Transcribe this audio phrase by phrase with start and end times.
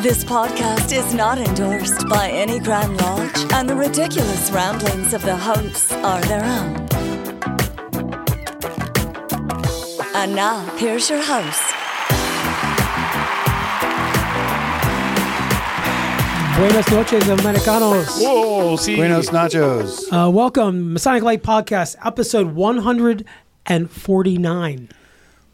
[0.00, 5.36] This podcast is not endorsed by any Grand Lodge, and the ridiculous ramblings of the
[5.36, 6.86] hosts are their own.
[10.14, 11.74] And now, here's your host.
[16.56, 18.20] Buenas noches, Americanos.
[18.20, 18.94] Whoa, see.
[18.94, 20.04] Buenos nachos.
[20.12, 24.88] Uh, welcome, Masonic Light Podcast, episode 149.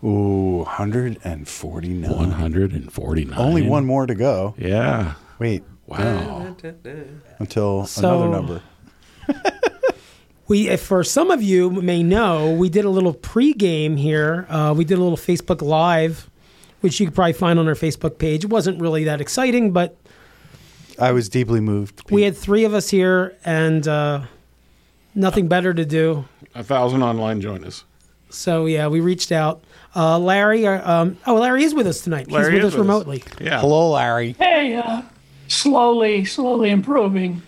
[0.05, 2.03] Ooh, 149.
[2.11, 3.39] 149.
[3.39, 4.55] Only one more to go.
[4.59, 5.15] Yeah.
[5.39, 6.55] Wait, Wow.
[7.39, 8.62] until So- another number.
[10.47, 14.45] We, for some of you may know, we did a little pregame here.
[14.51, 16.28] Uh, we did a little Facebook Live,
[16.83, 18.45] which you could probably find on our Facebook page.
[18.45, 19.97] It wasn't really that exciting, but
[20.98, 22.11] I was deeply moved.
[22.11, 24.25] we had three of us here and uh,
[25.15, 26.27] nothing better to do.
[26.55, 27.84] A thousand online join us.
[28.28, 29.65] So yeah, we reached out.
[29.97, 32.31] Uh, Larry, uh, um, oh, Larry is with us tonight.
[32.31, 32.97] Larry He's with is us with us.
[33.06, 33.25] remotely.
[33.41, 33.61] Yeah.
[33.61, 34.33] Hello, Larry.
[34.39, 35.03] Hey, uh,
[35.48, 37.42] slowly, slowly improving.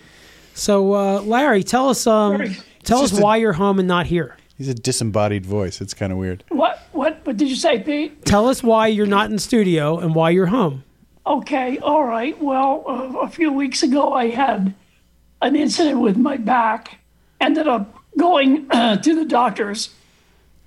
[0.54, 3.88] So uh, Larry, tell us, um, Very- tell us just a- why you're home and
[3.88, 4.36] not here.
[4.56, 5.80] He's a disembodied voice.
[5.82, 6.44] It's kind of weird.
[6.48, 8.24] What, what, what did you say, Pete?
[8.24, 10.82] Tell us why you're not in studio and why you're home.
[11.26, 12.40] Okay, all right.
[12.40, 14.72] Well, uh, a few weeks ago, I had
[15.42, 17.00] an incident with my back.
[17.40, 19.90] Ended up going uh, to the doctors,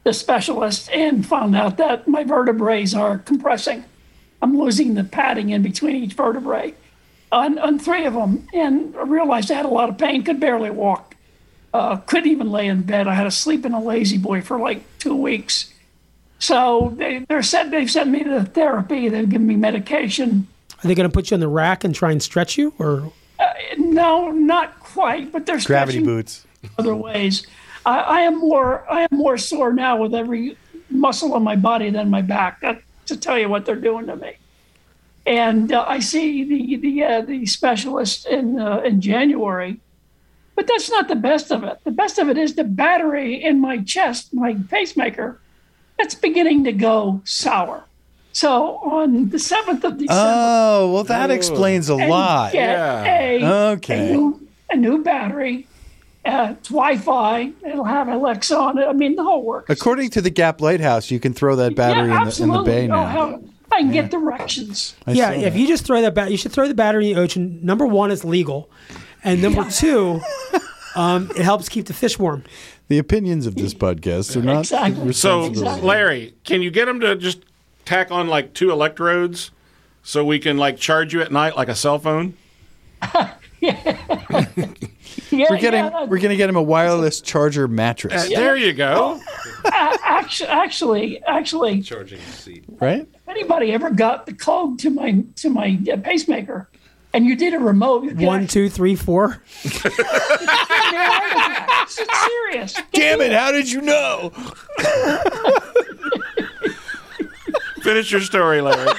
[0.03, 3.83] the specialist, and found out that my vertebrae are compressing.
[4.41, 6.73] I'm losing the padding in between each vertebrae
[7.31, 10.23] on, on three of them, and I realized I had a lot of pain.
[10.23, 11.15] Could barely walk.
[11.73, 13.07] Uh, couldn't even lay in bed.
[13.07, 15.71] I had to sleep in a lazy boy for like two weeks.
[16.39, 19.09] So they, they're sent, they've sent me to therapy.
[19.09, 20.47] They've given me medication.
[20.83, 23.11] Are they going to put you on the rack and try and stretch you, or
[23.77, 26.47] No, not quite, but they're Gravity stretching boots.
[26.77, 27.45] other ways.
[27.89, 30.57] I, I am more I am more sore now with every
[31.05, 32.61] muscle on my body than my back.
[32.61, 34.33] That, to tell you what they're doing to me.
[35.25, 39.79] And uh, I see the the uh, the specialist in uh, in January,
[40.55, 41.79] but that's not the best of it.
[41.83, 45.39] The best of it is the battery in my chest, my pacemaker,
[45.97, 47.85] that's beginning to go sour.
[48.31, 50.21] So on the seventh of December.
[50.21, 52.53] Oh, well, that explains a and lot.
[52.53, 53.03] Get Yeah.
[53.05, 54.09] a, Okay.
[54.09, 55.67] a, new, a new battery.
[56.25, 57.51] Uh, it's Wi-Fi.
[57.65, 58.85] It'll have Alexa on it.
[58.85, 59.69] I mean, the whole works.
[59.69, 62.61] According to the Gap Lighthouse, you can throw that battery yeah, in, the, in the
[62.63, 63.03] bay now.
[63.03, 64.95] Oh, hell, I can get directions.
[65.07, 65.31] I yeah?
[65.31, 65.59] If that.
[65.59, 67.59] you just throw that bat, you should throw the battery in the ocean.
[67.63, 68.69] Number one, it's legal,
[69.23, 70.19] and number two,
[70.95, 72.43] um, it helps keep the fish warm.
[72.89, 75.13] the opinions of this podcast are not Exactly.
[75.13, 75.47] So.
[75.47, 77.43] Larry, can you get them to just
[77.85, 79.51] tack on like two electrodes
[80.03, 82.35] so we can like charge you at night like a cell phone?
[83.61, 83.97] Yeah,
[85.31, 89.19] we're getting yeah, we're gonna get him a wireless charger mattress, Uh, There you go.
[89.65, 92.65] actually, actually, actually, charging seat.
[92.79, 93.07] right?
[93.27, 96.69] anybody ever got the code to my to my uh, pacemaker,
[97.13, 99.41] and you did a remote, you could One, actually- two, three, four.
[101.91, 102.75] It's serious.
[102.93, 103.31] Damn it!
[103.31, 104.31] How did you know?
[107.81, 108.91] Finish your story, Larry.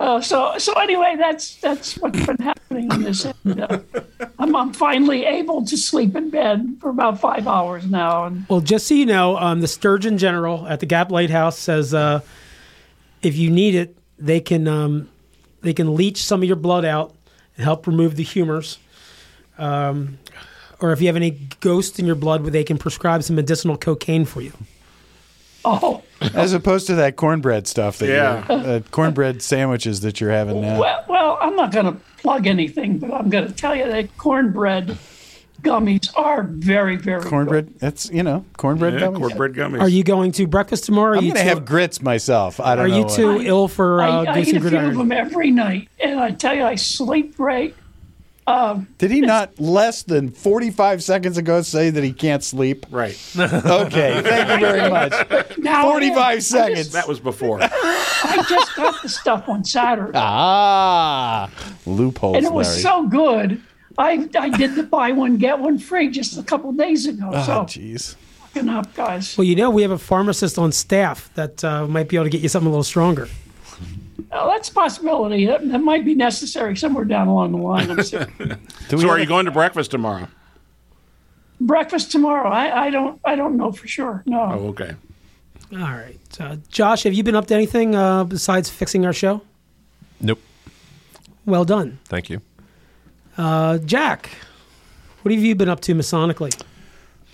[0.00, 3.24] Uh, so so anyway, that's that's what's been happening in this.
[3.24, 3.60] End.
[3.60, 3.78] uh,
[4.48, 8.60] I'm, I'm finally able to sleep in bed for about five hours now, and Well,
[8.60, 12.20] just so you know, um, the Sturgeon General at the Gap Lighthouse says uh,
[13.22, 15.08] if you need it, they can um,
[15.60, 17.14] they can leach some of your blood out
[17.56, 18.78] and help remove the humors.
[19.58, 20.18] Um,
[20.80, 24.24] or if you have any ghosts in your blood, they can prescribe some medicinal cocaine
[24.24, 24.52] for you.
[25.70, 26.02] Oh
[26.34, 28.44] As opposed to that cornbread stuff that Yeah.
[28.48, 30.80] you're, uh, cornbread sandwiches that you're having now.
[30.80, 31.92] well, well, I'm not going to
[32.22, 34.96] plug anything, but I'm going to tell you that cornbread
[35.62, 37.28] gummies are very very good.
[37.30, 37.78] cornbread.
[37.80, 39.16] That's you know cornbread Yeah, gummies.
[39.18, 39.80] cornbread gummies.
[39.80, 41.18] Are you going to breakfast tomorrow?
[41.18, 42.60] I'm gonna have grits myself.
[42.60, 42.82] I don't know.
[42.84, 42.96] Are know.
[42.98, 45.88] you what- too ill for uh, I, I eat a few of them every night,
[46.00, 47.74] and I tell you, I sleep great.
[48.98, 52.86] Did he not less than 45 seconds ago say that he can't sleep?
[52.90, 53.18] right.
[53.38, 55.12] Okay, thank you very much.
[55.58, 56.92] Now, 45 seconds.
[56.92, 57.58] That was before.
[57.62, 60.12] I just got the stuff on Saturday.
[60.14, 61.50] Ah,
[61.86, 62.80] loopholes, and it was Larry.
[62.80, 63.62] so good.
[63.98, 67.30] I, I did the buy one get one free just a couple days ago.
[67.32, 68.14] Oh, so jeez.
[68.40, 69.36] fucking up, guys.
[69.36, 72.30] Well, you know, we have a pharmacist on staff that uh, might be able to
[72.30, 73.28] get you something a little stronger.
[74.30, 75.46] Well, that's a possibility.
[75.46, 77.90] That, that might be necessary somewhere down along the line.
[77.90, 78.28] I'm assuming.
[78.88, 80.28] So, are have you going to breakfast tomorrow?
[81.60, 82.48] Breakfast tomorrow.
[82.48, 83.20] I, I don't.
[83.22, 84.22] I don't know for sure.
[84.24, 84.40] No.
[84.40, 84.94] Oh, okay.
[85.72, 86.18] All right.
[86.40, 89.42] Uh, Josh, have you been up to anything uh, besides fixing our show?
[90.22, 90.40] Nope.
[91.44, 91.98] Well done.
[92.04, 92.40] Thank you.
[93.36, 94.30] Uh, Jack,
[95.22, 96.58] what have you been up to masonically?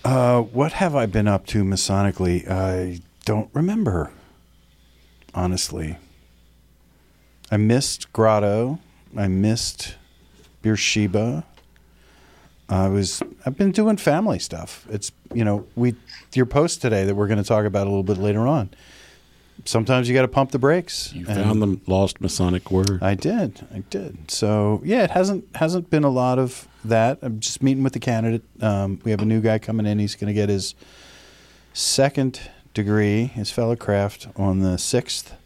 [0.04, 2.48] Uh, what have I been up to masonically?
[2.50, 4.10] I don't remember.
[5.34, 5.96] Honestly,
[7.54, 8.80] I missed Grotto.
[9.16, 9.94] I missed
[10.62, 11.44] Beersheba.
[12.68, 13.22] I was.
[13.46, 14.84] I've been doing family stuff.
[14.90, 15.94] It's you know we
[16.32, 18.70] your post today that we're going to talk about a little bit later on.
[19.66, 21.12] Sometimes you got to pump the brakes.
[21.12, 23.00] You found the lost Masonic word.
[23.00, 23.64] I did.
[23.72, 24.32] I did.
[24.32, 27.20] So yeah, it hasn't hasn't been a lot of that.
[27.22, 28.42] I'm just meeting with the candidate.
[28.60, 30.00] Um, we have a new guy coming in.
[30.00, 30.74] He's going to get his
[31.72, 35.36] second degree, his fellow craft, on the sixth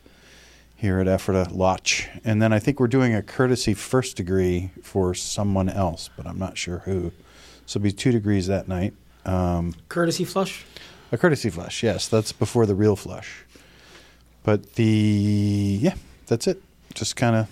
[0.79, 5.13] here at Ephrata Lodge, and then I think we're doing a courtesy first degree for
[5.13, 7.11] someone else, but I'm not sure who.
[7.67, 8.95] So it'll be two degrees that night.
[9.27, 10.65] Um, Courtesy flush?
[11.11, 13.45] a courtesy flush, yes, that's before the real flush.
[14.45, 15.95] But the yeah,
[16.27, 16.63] that's it.
[16.95, 17.49] Just kind of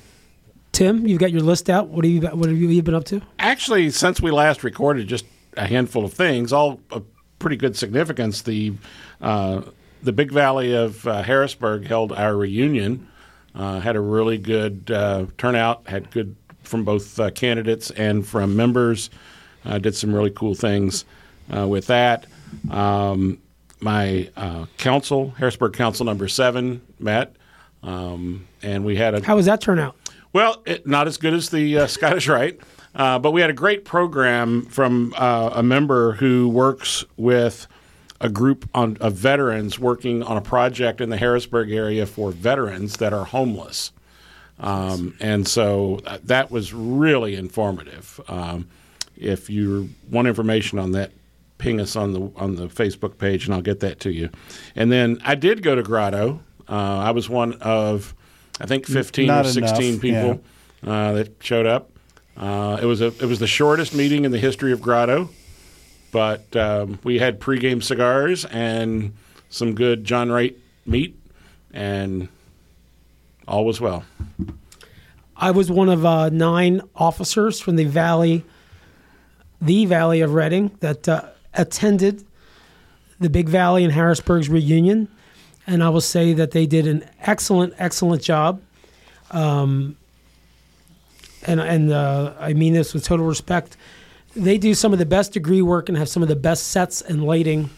[0.72, 1.88] Tim, you've got your list out.
[1.88, 3.22] What have you what have you been up to?
[3.38, 5.24] Actually, since we last recorded, just
[5.56, 7.04] a handful of things, all of
[7.38, 8.42] pretty good significance.
[8.42, 8.74] The
[9.20, 9.62] uh,
[10.02, 13.08] the Big Valley of uh, Harrisburg held our reunion.
[13.56, 15.86] Uh, had a really good uh, turnout.
[15.88, 19.10] Had good from both uh, candidates and from members.
[19.64, 21.04] Uh, did some really cool things
[21.56, 22.26] uh, with that.
[22.70, 23.38] Um,
[23.80, 27.34] my uh, council, Harrisburg Council Number Seven, met,
[27.82, 29.96] um, and we had a How was that turnout?
[30.32, 32.60] well, it, not as good as the uh, Scottish Rite,
[32.94, 37.66] uh, but we had a great program from uh, a member who works with
[38.20, 42.96] a group on, of veterans working on a project in the Harrisburg area for veterans
[42.96, 43.92] that are homeless.
[44.58, 48.20] Um, and so uh, that was really informative.
[48.28, 48.68] Um,
[49.16, 51.10] if you want information on that,
[51.58, 54.30] ping us on the on the Facebook page, and I'll get that to you.
[54.74, 56.40] And then I did go to Grotto.
[56.68, 58.14] Uh, I was one of,
[58.60, 60.42] I think, fifteen Not or enough, sixteen people
[60.86, 61.90] uh, that showed up.
[62.36, 65.30] Uh, it was a it was the shortest meeting in the history of Grotto,
[66.12, 69.14] but um, we had pregame cigars and
[69.50, 71.18] some good John Wright meat,
[71.72, 72.28] and
[73.46, 74.04] all was well.
[75.36, 78.44] I was one of uh, nine officers from the Valley,
[79.60, 82.24] the Valley of Reading, that uh, attended
[83.20, 85.08] the Big Valley and Harrisburg's reunion,
[85.66, 88.62] and I will say that they did an excellent, excellent job.
[89.30, 89.96] Um,
[91.46, 93.76] and and uh, I mean this with total respect.
[94.36, 97.00] They do some of the best degree work and have some of the best sets
[97.00, 97.70] and lighting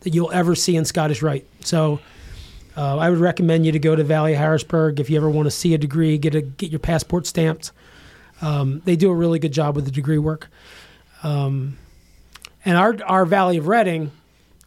[0.00, 1.46] that you'll ever see in Scottish Rite.
[1.60, 2.00] So.
[2.76, 5.50] Uh, I would recommend you to go to Valley Harrisburg if you ever want to
[5.52, 7.70] see a degree, get a get your passport stamped.
[8.42, 10.48] Um, they do a really good job with the degree work.
[11.22, 11.78] Um,
[12.64, 14.10] and our our Valley of Reading,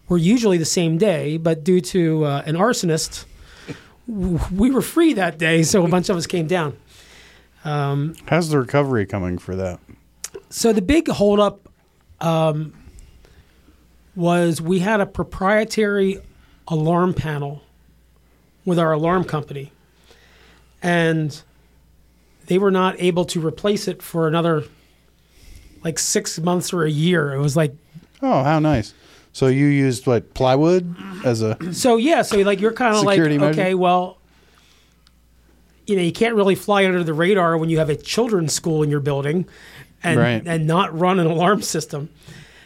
[0.08, 3.26] we're usually the same day, but due to uh, an arsonist,
[4.08, 6.78] we were free that day, so a bunch of us came down.
[8.28, 9.80] how's the recovery coming for that?
[10.50, 11.70] So the big holdup
[12.22, 12.74] um,
[14.16, 16.20] was we had a proprietary
[16.68, 17.62] alarm panel
[18.66, 19.72] with our alarm company,
[20.82, 21.42] and
[22.48, 24.64] they were not able to replace it for another
[25.84, 27.34] like six months or a year.
[27.34, 27.74] It was like
[28.22, 28.94] Oh, how nice!
[29.32, 32.24] So you used what plywood as a so yeah.
[32.24, 33.44] So like you're kind of like measure?
[33.46, 34.18] okay, well.
[35.86, 38.84] You know, you can't really fly under the radar when you have a children's school
[38.84, 39.48] in your building,
[40.04, 40.44] and Right.
[40.46, 42.10] and not run an alarm system.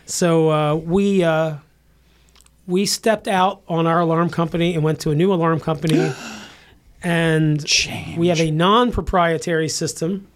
[0.06, 1.56] So uh, we uh,
[2.68, 6.12] we stepped out on our alarm company and went to a new alarm company,
[7.04, 7.64] and
[8.18, 10.28] we have a non-proprietary system,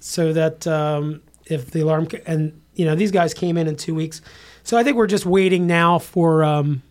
[0.00, 3.94] so that um, if the alarm and you know these guys came in in two
[3.94, 4.20] weeks,
[4.62, 6.82] so I think we're just waiting now for um,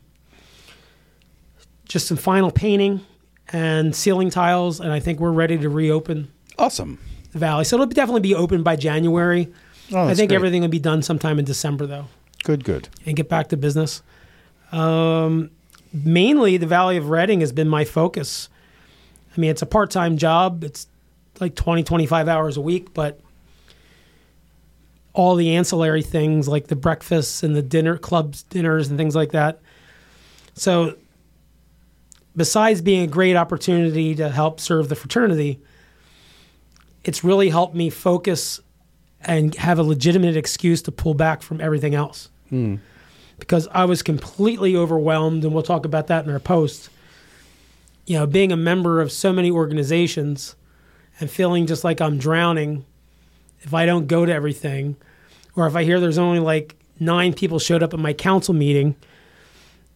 [1.87, 3.01] just some final painting
[3.53, 6.97] and ceiling tiles, and I think we're ready to reopen awesome.
[7.35, 7.65] The valley.
[7.65, 9.51] So it'll definitely be open by January.
[9.93, 10.35] Oh, I think great.
[10.37, 12.05] everything will be done sometime in December, though,
[12.43, 12.87] Good, good.
[13.05, 14.01] and get back to business.
[14.71, 15.51] Um,
[15.93, 18.49] mainly, the Valley of Reading has been my focus.
[19.35, 20.87] I mean, it's a part time job, it's
[21.39, 23.19] like 20, 25 hours a week, but
[25.13, 29.31] all the ancillary things like the breakfasts and the dinner clubs, dinners, and things like
[29.33, 29.59] that.
[30.55, 30.95] So,
[32.35, 35.59] besides being a great opportunity to help serve the fraternity,
[37.07, 38.59] it's really helped me focus
[39.21, 42.29] and have a legitimate excuse to pull back from everything else.
[42.49, 42.75] Hmm.
[43.39, 46.89] Because I was completely overwhelmed, and we'll talk about that in our post,
[48.05, 50.55] you know, being a member of so many organizations
[51.19, 52.85] and feeling just like I'm drowning
[53.61, 54.95] if I don't go to everything,
[55.55, 58.95] or if I hear there's only like nine people showed up at my council meeting,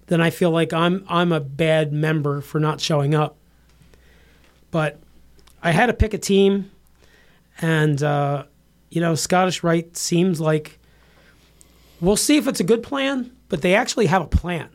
[0.08, 3.36] then I feel like I'm I'm a bad member for not showing up.
[4.72, 5.00] But
[5.62, 6.72] I had to pick a team,
[7.62, 8.46] and uh,
[8.89, 10.80] you know, Scottish Rite seems like
[12.01, 14.70] we'll see if it's a good plan, but they actually have a plan.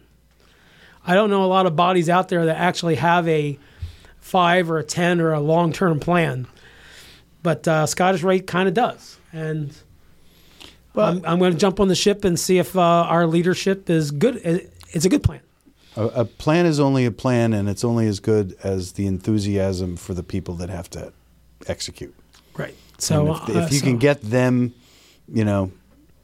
[1.06, 3.58] I don't know a lot of bodies out there that actually have a
[4.20, 6.46] five or a ten or a long term plan,
[7.42, 9.76] but uh, Scottish Rite kind of does, and.
[10.96, 14.12] I'm, I'm going to jump on the ship and see if uh, our leadership is
[14.12, 14.36] good.
[14.92, 15.40] It's a good plan.
[15.96, 19.96] A, a plan is only a plan, and it's only as good as the enthusiasm
[19.96, 21.12] for the people that have to
[21.66, 22.14] execute.
[22.56, 22.74] Right.
[22.98, 24.72] So And if, uh, you so- can get them,
[25.32, 25.72] you know,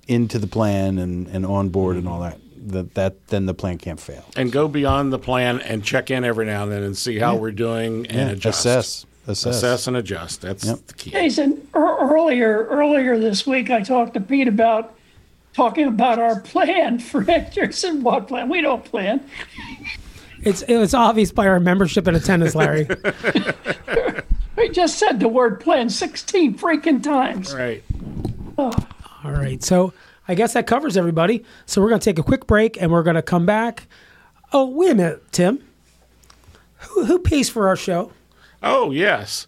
[0.09, 3.79] into the plan and, and on board and all that, that, that then the plan
[3.79, 4.25] can't fail.
[4.37, 7.35] and go beyond the plan and check in every now and then and see how
[7.35, 7.39] Yeah.
[7.41, 8.61] we're doing and Yeah, adjust.
[8.61, 9.57] assess, assess.
[9.57, 10.41] Assess and adjust.
[10.43, 10.87] That's Yep.
[10.89, 11.11] the key.
[11.11, 14.95] Jason, ear- earlier earlier this week, I talked to Pete about
[15.55, 17.67] talking about our plan for next year.
[17.67, 18.49] I said, "What plan?
[18.49, 19.21] We don't plan."
[20.43, 22.89] it's it's obvious by our membership and attendance, Larry.
[24.61, 27.55] We just said the word plan 16 freaking times.
[27.55, 27.83] Right.
[28.59, 28.75] All
[29.25, 29.63] right.
[29.63, 29.95] So
[30.29, 31.47] I guess that covers everybody.
[31.65, 33.89] So we're going to take a quick break and we're going to come back.
[34.53, 35.65] Oh, wait a minute, Tim.
[36.77, 38.13] Who, who pays for our show?
[38.63, 39.47] Oh, yes.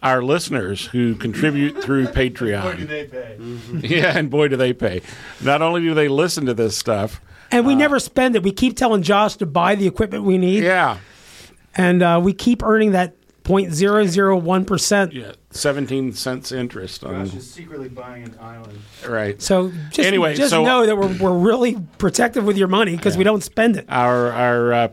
[0.00, 2.62] Our listeners who contribute through Patreon.
[2.72, 3.38] Boy, do they pay?
[3.88, 5.02] Yeah, and boy, do they pay.
[5.40, 8.44] Not only do they listen to this stuff, And we never spend it.
[8.44, 10.98] We keep telling Josh to buy the equipment we need, yeah,
[11.76, 13.14] and uh, we keep earning that
[13.52, 15.12] 0.001%.
[15.12, 17.26] yeah, 17 cents interest on.
[17.40, 18.78] secretly buying an island.
[19.06, 19.40] Right.
[19.40, 23.16] So just, Anyway, just so- know that we're, we're really protective with your money because
[23.16, 23.86] we don't spend it.
[23.88, 24.88] our our uh,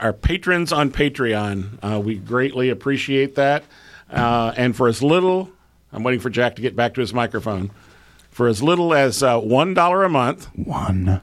[0.00, 1.78] our patrons on Patreon.
[1.82, 3.64] Uh, we greatly appreciate that.
[4.10, 5.50] Uh, and for as little,
[5.92, 7.70] I'm waiting for Jack to get back to his microphone.
[8.30, 11.22] For as little as uh, one dollar a month, One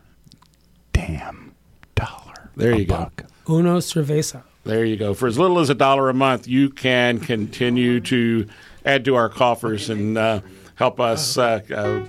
[0.91, 1.53] damn
[1.95, 2.49] dollar.
[2.55, 2.95] There a you go.
[2.97, 3.25] buck.
[3.47, 4.43] Uno cerveza.
[4.63, 5.13] There you go.
[5.13, 8.47] For as little as a dollar a month, you can continue to
[8.85, 10.41] add to our coffers and uh,
[10.75, 12.05] help us uh, uh,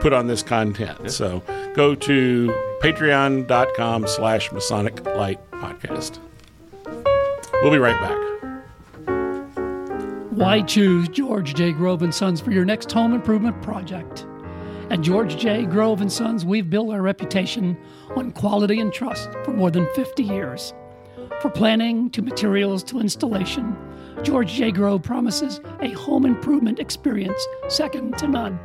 [0.00, 1.10] put on this content.
[1.10, 1.42] So
[1.74, 6.18] go to patreon.com slash Masonic Light Podcast.
[7.62, 8.18] We'll be right back.
[10.30, 11.72] Why choose George J.
[11.72, 14.24] Grove and Sons for your next home improvement project?
[14.90, 15.66] At George J.
[15.66, 17.76] Grove and Sons, we've built our reputation
[18.14, 20.72] on quality and trust for more than 50 years.
[21.40, 23.76] For planning to materials to installation,
[24.24, 24.72] George J.
[24.72, 28.56] Grove promises a home improvement experience second to none.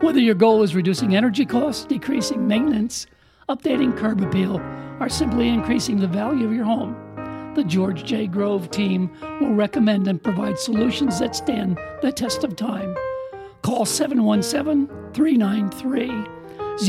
[0.00, 3.06] Whether your goal is reducing energy costs, decreasing maintenance,
[3.48, 4.60] updating curb appeal,
[4.98, 6.96] or simply increasing the value of your home,
[7.54, 8.26] the George J.
[8.26, 12.92] Grove team will recommend and provide solutions that stand the test of time.
[13.62, 16.10] Call 717 393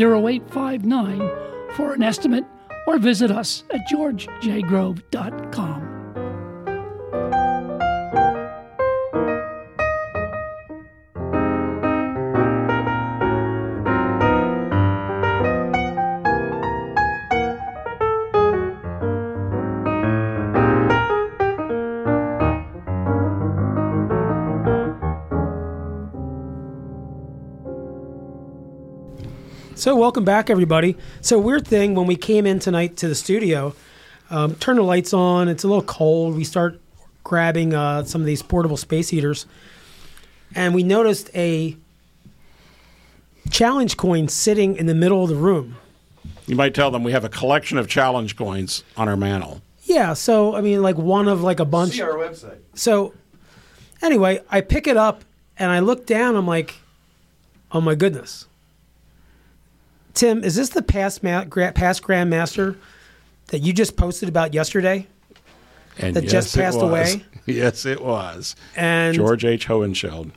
[0.03, 1.19] 0859
[1.75, 2.46] for an estimate
[2.89, 5.88] or visit us at georgejgrove.com.
[29.79, 30.98] So, welcome back, everybody.
[31.21, 33.74] So, weird thing when we came in tonight to the studio,
[34.29, 35.48] um, turn the lights on.
[35.48, 36.36] It's a little cold.
[36.36, 36.81] We start
[37.24, 39.45] grabbing uh, some of these portable space heaters,
[40.53, 41.77] and we noticed a
[43.51, 45.77] challenge coin sitting in the middle of the room.
[46.45, 49.62] You might tell them we have a collection of challenge coins on our mantle.
[49.83, 50.12] Yeah.
[50.12, 51.93] So, I mean, like one of like a bunch.
[51.93, 52.57] See our website.
[52.74, 53.13] So,
[54.01, 55.24] anyway, I pick it up
[55.55, 56.36] and I look down.
[56.36, 56.75] I'm like,
[57.71, 58.45] oh my goodness.
[60.13, 62.75] Tim, is this the past, ma- gra- past Grandmaster
[63.48, 65.08] that you just posted about yesterday?
[65.98, 67.24] And That just it passed away?
[67.46, 68.56] Yes, it was.
[68.75, 69.68] And George H.
[69.68, 70.32] Hohenshildt.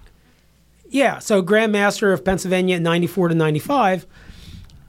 [0.88, 4.06] yeah, so Grandmaster of Pennsylvania, in 94 to 95.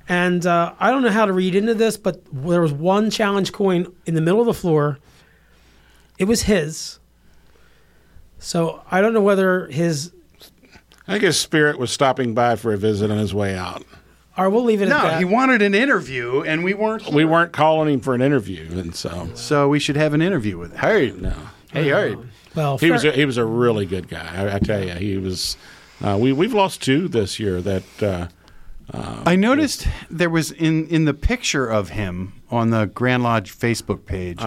[0.08, 3.52] And uh, I don't know how to read into this, but there was one challenge
[3.52, 5.00] coin in the middle of the floor.
[6.18, 7.00] It was his.
[8.40, 10.14] So I don't know whether his.
[11.08, 13.84] I think his spirit was stopping by for a visit on his way out.
[14.38, 15.20] Or we'll leave it at No, that.
[15.20, 17.12] he wanted an interview, and we weren't.
[17.14, 20.58] We weren't calling him for an interview, and so So we should have an interview
[20.58, 20.80] with him.
[20.80, 21.34] hey, no,
[21.72, 22.16] hey, hey.
[22.56, 24.28] well, He was a, he was a really good guy.
[24.50, 25.56] I, I tell you, he was.
[26.04, 27.62] Uh, we we've lost two this year.
[27.62, 28.28] That uh,
[29.26, 34.06] I noticed there was in in the picture of him on the Grand Lodge Facebook
[34.06, 34.42] page.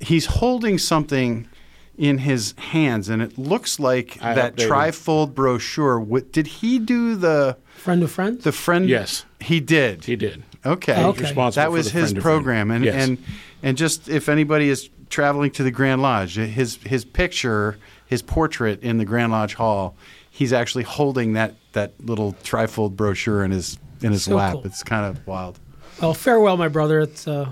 [0.00, 1.48] he's holding something
[1.96, 4.68] in his hands, and it looks like I that updated.
[4.68, 5.98] trifold brochure.
[5.98, 8.44] What, did he do the Friend of friends?
[8.44, 8.88] the friend?
[8.88, 9.24] Yes.
[9.40, 10.04] he did.
[10.04, 10.42] He did.
[10.66, 10.94] Okay.
[10.96, 11.22] Oh, okay.
[11.22, 12.34] responsible That for was the his friend to friend.
[12.36, 12.94] program, and Yes.
[13.08, 13.18] and
[13.62, 18.82] and just if anybody is traveling to the Grand Lodge, his his picture, his portrait
[18.82, 19.96] in the Grand Lodge Hall,
[20.30, 24.54] he's actually holding that that little trifold brochure in his in his So lap.
[24.54, 24.62] cool.
[24.66, 25.58] It's kind of wild.
[26.02, 27.00] well, farewell, my brother.
[27.00, 27.50] It's uh,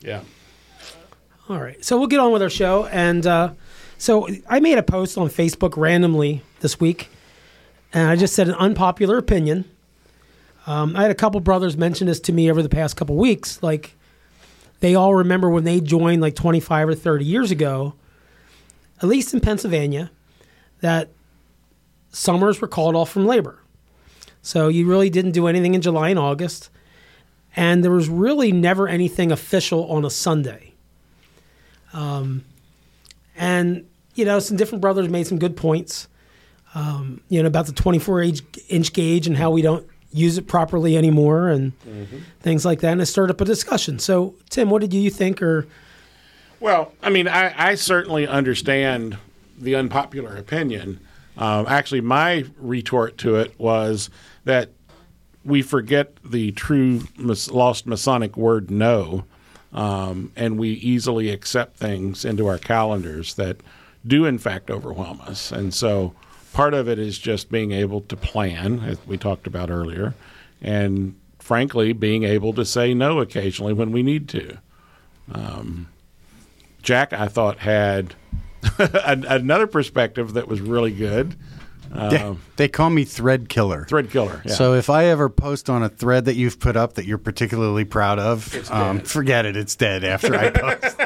[0.00, 0.20] Yeah.
[1.48, 1.82] all right.
[1.84, 2.86] So we'll get on with our show.
[2.86, 3.52] And uh,
[3.98, 7.08] so I made a post on Facebook randomly this week,
[7.92, 9.64] and I just said an unpopular opinion.
[10.66, 13.62] Um, I had a couple brothers mention this to me over the past couple weeks.
[13.62, 13.96] Like,
[14.80, 17.94] they all remember when they joined like 25 or 30 years ago,
[19.02, 20.10] at least in Pennsylvania,
[20.80, 21.10] that
[22.12, 23.58] summers were called off from labor.
[24.42, 26.70] So you really didn't do anything in July and August.
[27.56, 30.74] And there was really never anything official on a Sunday.
[31.92, 32.44] Um,
[33.36, 36.08] and, you know, some different brothers made some good points,
[36.74, 40.46] um, you know, about the 24 inch, inch gauge and how we don't use it
[40.46, 41.72] properly anymore and
[42.40, 42.92] things like that.
[42.92, 43.98] And it stirred up a discussion.
[43.98, 45.42] So, Tim, what did you think?
[45.42, 45.66] Or,
[46.58, 49.18] Well, I mean, I, I certainly understand
[49.58, 51.00] the unpopular opinion.
[51.36, 54.10] Um, actually, my retort to it was
[54.44, 54.70] that
[55.44, 59.24] we forget the true lost Masonic word no,
[59.72, 63.58] um, and we easily accept things into our calendars that
[64.06, 65.52] do, in fact, overwhelm us.
[65.52, 66.14] And so
[66.60, 70.12] part of it is just being able to plan, as we talked about earlier,
[70.60, 74.58] and frankly, being able to say no occasionally when we need to.
[76.82, 78.14] Jack, I thought, had
[78.78, 81.34] another perspective that was really good.
[81.94, 83.86] they, they call me thread killer.
[83.86, 84.42] Thread killer.
[84.44, 84.52] Yeah.
[84.52, 87.86] So if I ever post on a thread that you've put up that you're particularly
[87.86, 89.56] proud of, um, forget it.
[89.56, 90.96] It's dead after I post.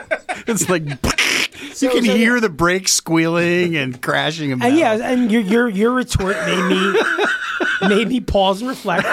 [0.49, 0.83] it's like
[1.83, 4.53] you can hear the brakes squealing and crashing.
[4.53, 7.01] And and uh, yeah, and your, your, your retort made me,
[7.89, 9.07] made me pause and reflect.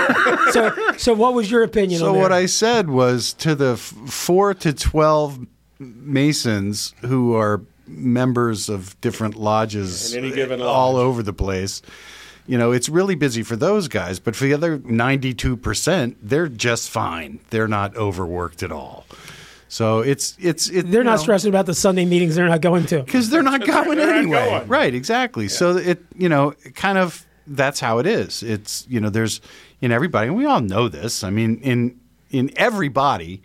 [0.52, 2.32] So, so what was your opinion So on what?
[2.32, 5.40] I said was to the f- four to twelve
[5.80, 11.02] Masons who are members of different lodges In any given all lodge.
[11.04, 11.82] over the place.
[12.48, 16.48] You know, it's really busy for those guys, but for the other ninety-two percent, they're
[16.50, 17.40] just fine.
[17.50, 19.06] They're not overworked at all.
[19.72, 22.86] So it's it's it, They're not know, stressing about the Sunday meetings they're not going
[22.88, 23.04] to.
[23.04, 24.50] because they're not going they're not anyway.
[24.50, 24.68] going.
[24.68, 25.48] Right, exactly.
[25.48, 28.44] So it, you know, kind of that's how it is.
[28.44, 29.40] It's you know, there's
[29.80, 31.24] in everybody, and we all know this.
[31.24, 31.98] I mean, in
[32.32, 33.42] in everybody,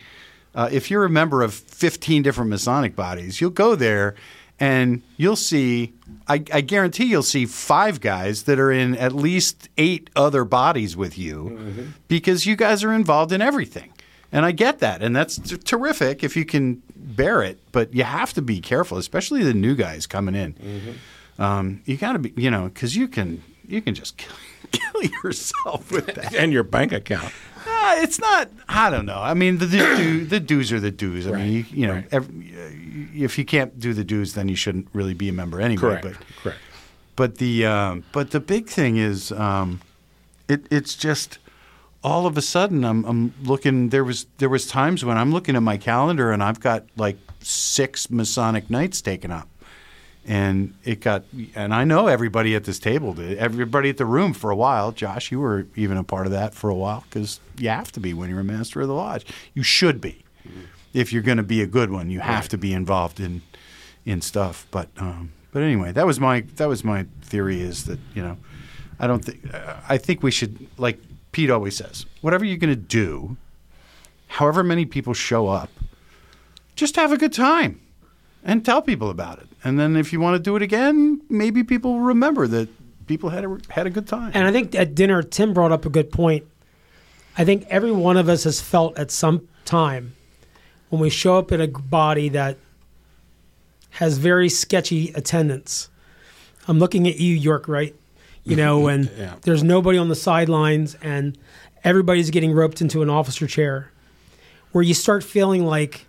[0.53, 4.17] uh, if you're a member of 15 different Masonic bodies, you'll go there
[4.59, 5.93] and you'll see.
[6.27, 10.97] I, I guarantee you'll see five guys that are in at least eight other bodies
[10.97, 13.93] with you because you guys are involved in everything.
[14.33, 17.59] And I get that, and that's t- terrific if you can bear it.
[17.73, 20.99] But you have to be careful, especially the new guys coming in.
[21.39, 24.35] Um, you got to be, you know, because you can you can just kill,
[24.73, 26.35] kill yourself with that.
[26.35, 27.33] and your bank account.
[27.69, 28.49] Uh, it's not.
[28.69, 29.21] I don't know.
[29.21, 31.27] I mean, the the, the dues are the dues.
[31.27, 32.09] I mean, you, you know, right.
[32.13, 32.53] every,
[33.15, 35.81] if you can't do the dues, then you shouldn't really be a member anyway.
[35.81, 36.03] Correct.
[36.05, 36.59] But Correct.
[37.17, 39.81] but the um, but the big thing is, um,
[40.49, 41.39] it it's just
[42.07, 43.89] all of a sudden I'm I'm looking.
[43.89, 47.19] There was there was times when I'm looking at my calendar and I've got like
[47.41, 49.49] six Masonic nights taken up,
[50.25, 51.25] and it got
[51.57, 53.37] and I know everybody at this table did.
[53.39, 54.93] Everybody at the room for a while.
[54.93, 58.01] Josh, you were even a part of that for a while because you have to
[58.01, 59.27] be when you're a master of the lodge.
[59.53, 60.25] You should be
[60.95, 62.09] if you're going to be a good one.
[62.09, 63.43] You have to be involved in
[64.05, 64.69] in stuff.
[64.71, 68.37] But um, but anyway, that was my that was my theory is that you know
[69.01, 69.53] I don't think
[69.89, 71.01] I think we should like
[71.37, 73.37] Pete always says whatever you're going to do,
[74.27, 75.69] however many people show up,
[76.77, 77.79] just have a good time
[78.43, 79.47] and tell people about it.
[79.63, 82.71] And then if you want to do it again, maybe people will remember that
[83.07, 84.31] people had a had a good time.
[84.33, 86.47] And I think at dinner, Tim brought up a good point.
[87.37, 90.17] I think every one of us has felt at some time
[90.89, 92.57] when we show up at a body that
[93.91, 95.91] has very sketchy attendance.
[96.67, 97.95] I'm looking at you, York, right?
[98.47, 99.35] You know, when Yeah.
[99.43, 101.37] there's nobody on the sidelines and
[101.85, 103.91] everybody's getting roped into an officer chair,
[104.73, 106.07] where you start feeling like,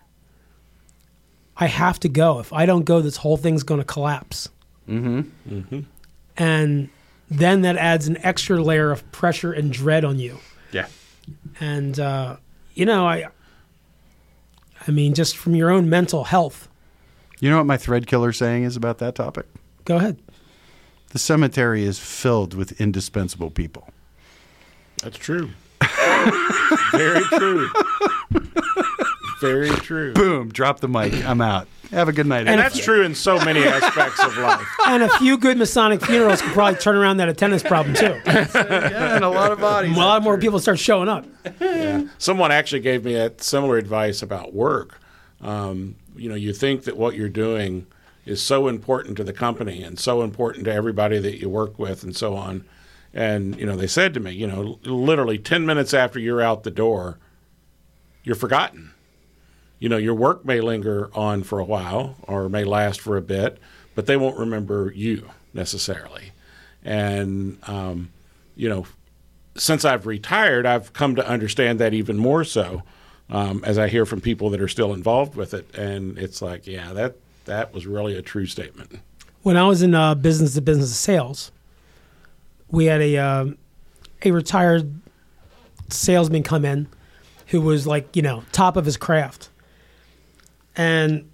[1.58, 2.40] I have to go.
[2.40, 4.50] If I don't go, this whole thing's going to collapse.
[4.88, 5.22] Mm-hmm.
[5.56, 5.80] Mm-hmm.
[6.38, 6.90] And
[7.30, 10.38] then that adds an extra layer of pressure and dread on you.
[10.72, 10.88] Yeah.
[11.60, 12.38] And uh,
[12.76, 13.26] you know, I,
[14.88, 16.70] I mean, just from your own mental health.
[17.40, 19.46] you know what my thread killer saying is about that topic?
[19.86, 20.20] Go ahead.
[21.10, 23.90] The cemetery is filled with indispensable people.
[25.02, 25.52] That's true.
[26.92, 27.70] Very true.
[29.40, 30.14] very true.
[30.14, 31.14] Boom, drop the mic.
[31.26, 31.68] I'm out.
[31.92, 32.40] Have a good night.
[32.42, 32.74] And everybody.
[32.74, 34.68] that's true in so many aspects of life.
[34.88, 38.20] And a few good Masonic funerals could probably turn around that attendance problem too.
[38.26, 39.96] yeah, and a lot of bodies.
[39.96, 41.26] A lot more people start showing up.
[41.62, 42.08] Yeah.
[42.18, 45.00] Someone actually gave me a similar advice about work.
[45.42, 47.86] Um, you know, you think that what you're doing
[48.28, 52.04] is so important to the company and so important to everybody that you work with
[52.04, 52.66] and so on.
[53.14, 56.64] And, you know, they said to me, you know, literally 10 minutes after you're out
[56.64, 57.18] the door,
[58.24, 58.94] you're forgotten.
[59.80, 63.22] You know, your work may linger on for a while or may last for a
[63.22, 63.60] bit,
[63.96, 66.32] but they won't remember you necessarily.
[66.84, 68.12] And, um,
[68.56, 68.86] you know,
[69.56, 72.84] since I've retired, I've come to understand that even more so
[73.30, 75.74] um, as I hear from people that are still involved with it.
[75.76, 77.16] And it's like, yeah, that,
[77.48, 79.00] that was really a true statement.
[79.42, 81.52] When I was in uh, business to business sales,
[82.70, 83.46] we had a uh,
[84.24, 85.02] a retired
[85.90, 86.88] salesman come in
[87.48, 89.50] who was like you know top of his craft,
[90.76, 91.30] and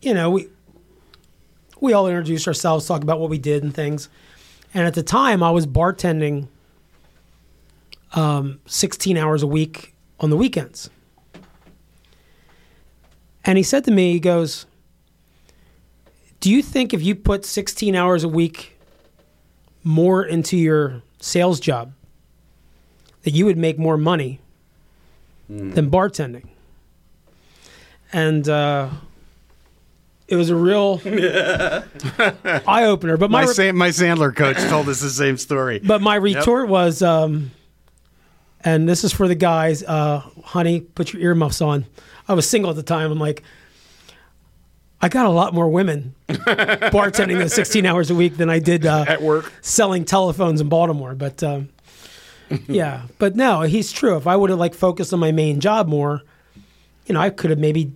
[0.00, 0.48] you know we
[1.80, 4.08] we all introduced ourselves, talk about what we did and things.
[4.74, 6.48] And at the time, I was bartending
[8.12, 10.90] um, 16 hours a week on the weekends.
[13.44, 14.66] And he said to me, he goes,
[16.40, 18.78] Do you think if you put 16 hours a week
[19.82, 21.92] more into your sales job,
[23.22, 24.40] that you would make more money
[25.48, 26.46] than bartending?
[28.12, 28.90] And uh,
[30.28, 33.16] it was a real eye opener.
[33.16, 35.78] But my, my, re- Sam, my Sandler coach told us the same story.
[35.84, 37.50] but my retort was, um,
[38.60, 41.86] and this is for the guys, uh, honey, put your earmuffs on.
[42.28, 43.10] I was single at the time.
[43.10, 43.42] I'm like,
[45.00, 48.84] I got a lot more women bartending the 16 hours a week than I did
[48.84, 51.14] uh, At work, selling telephones in Baltimore.
[51.14, 51.68] But um,
[52.68, 54.16] yeah, but no, he's true.
[54.16, 56.22] If I would have like focused on my main job more,
[57.06, 57.92] you know, I could have maybe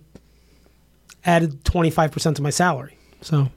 [1.25, 2.97] added 25% to my salary.
[3.21, 3.49] So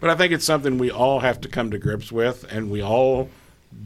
[0.00, 2.82] But I think it's something we all have to come to grips with, and we
[2.82, 3.30] all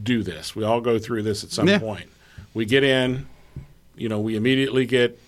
[0.02, 0.54] do this.
[0.54, 1.78] We all go through this at some Yeah.
[1.78, 2.08] point.
[2.52, 3.26] We get in,
[3.96, 5.18] you know, we immediately get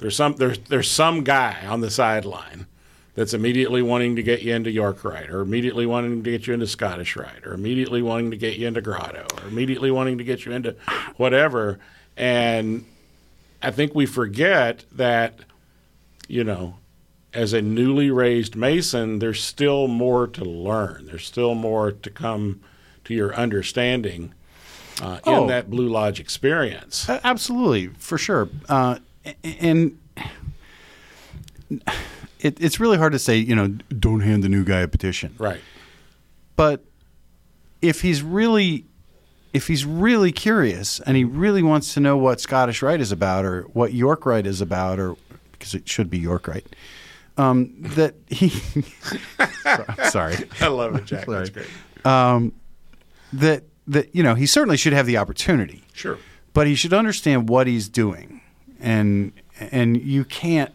[0.00, 2.66] there's some there's there's some guy on the sideline
[3.14, 6.54] that's immediately wanting to get you into York Rite, or immediately wanting to get you
[6.54, 10.24] into Scottish Rite, or immediately wanting to get you into Grotto, or immediately wanting to
[10.24, 10.74] get you into
[11.16, 11.78] whatever.
[12.16, 12.84] And
[13.62, 15.40] I think we forget that,
[16.28, 16.76] you know,
[17.34, 21.06] as a newly raised Mason, there's still more to learn.
[21.06, 22.60] There's still more to come
[23.04, 24.32] to your understanding
[25.02, 25.46] uh, in Oh.
[25.48, 27.08] that Blue Lodge experience.
[27.08, 28.48] Absolutely, for sure.
[28.68, 28.98] Uh,
[29.44, 29.98] and
[32.40, 35.34] it, it's really hard to say, you know, don't hand the new guy a petition.
[35.38, 35.60] Right.
[36.56, 36.84] But
[37.82, 38.86] if he's really,
[39.52, 43.44] if he's really curious and he really wants to know what Scottish Rite is about
[43.44, 45.16] or what York Rite is about, or
[45.52, 46.66] because it should be York Rite,
[47.36, 48.48] um, that he.
[50.10, 50.36] sorry.
[50.60, 51.26] I love it, Jack.
[51.26, 51.66] That's great.
[52.04, 52.52] Um,
[53.32, 55.82] that that you know he certainly should have the opportunity.
[55.92, 56.18] Sure.
[56.54, 58.39] but he should understand what he's doing
[58.80, 59.32] and
[59.72, 60.72] and you can't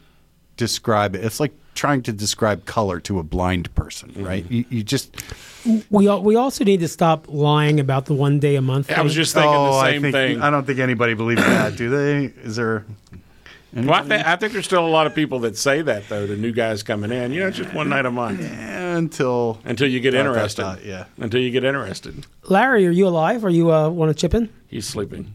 [0.57, 4.23] describe it it's like trying to describe color to a blind person Mm-hmm.
[4.23, 5.15] right you, you just
[5.89, 8.91] we we also need to stop lying about the one day a month.
[8.91, 10.41] I was just thinking the Oh, same I think, thing.
[10.41, 12.85] i don't think anybody believes that do they is there
[13.73, 16.25] well, I, th- I think there's still a lot of people that say that, though,
[16.25, 17.33] the new guys coming in.
[17.33, 20.61] You know, it's just one night a month until until you get Dot, dot, interested.
[20.61, 21.05] dot, yeah.
[21.17, 22.25] Until you get interested.
[22.43, 23.43] Larry, are you alive?
[23.43, 24.47] Are you uh, want to chip in?
[24.67, 25.33] He's sleeping.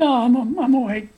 [0.00, 1.08] No, I'm, I'm awake.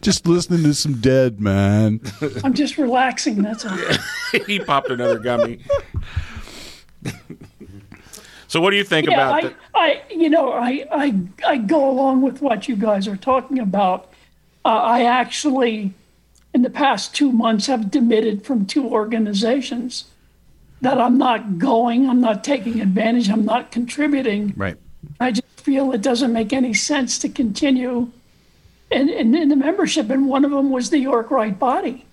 [0.00, 2.00] just listening to some dead man
[2.42, 3.42] I'm just relaxing.
[3.42, 3.76] That's all.
[4.46, 5.58] he popped another gummy.
[8.46, 11.14] so, what do you think Yeah, about I, the, I, you know, I, I,
[11.46, 14.10] I go along with what you guys are talking about.
[14.64, 15.92] Uh, I actually,
[16.54, 20.06] in the past two months, have demitted from two organizations
[20.80, 24.54] that I'm not going, I'm not taking advantage, I'm not contributing.
[24.56, 24.76] right
[25.20, 28.10] I just feel it doesn't make any sense to continue
[28.90, 30.08] in, in, in the membership.
[30.08, 32.06] And one of them was the York Rite Body.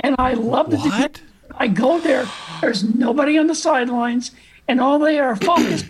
[0.00, 1.22] And I love the What?
[1.56, 2.26] I go there,
[2.60, 4.32] there's nobody on the sidelines,
[4.68, 5.86] and all they are focused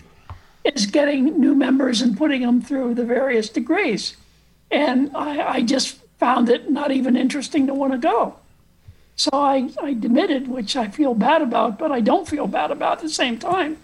[0.62, 4.16] is getting new members and putting them through the various degrees.
[4.70, 8.36] And I, I just found it not even interesting to want to go.
[9.16, 12.98] So I, I demitted, which I feel bad about, but I don't feel bad about
[12.98, 13.78] at the same time.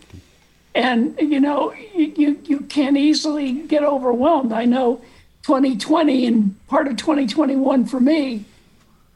[0.74, 4.52] And, you know, you, you, you can easily get overwhelmed.
[4.52, 5.00] I know
[5.42, 8.44] 2020 and part of 2021 for me,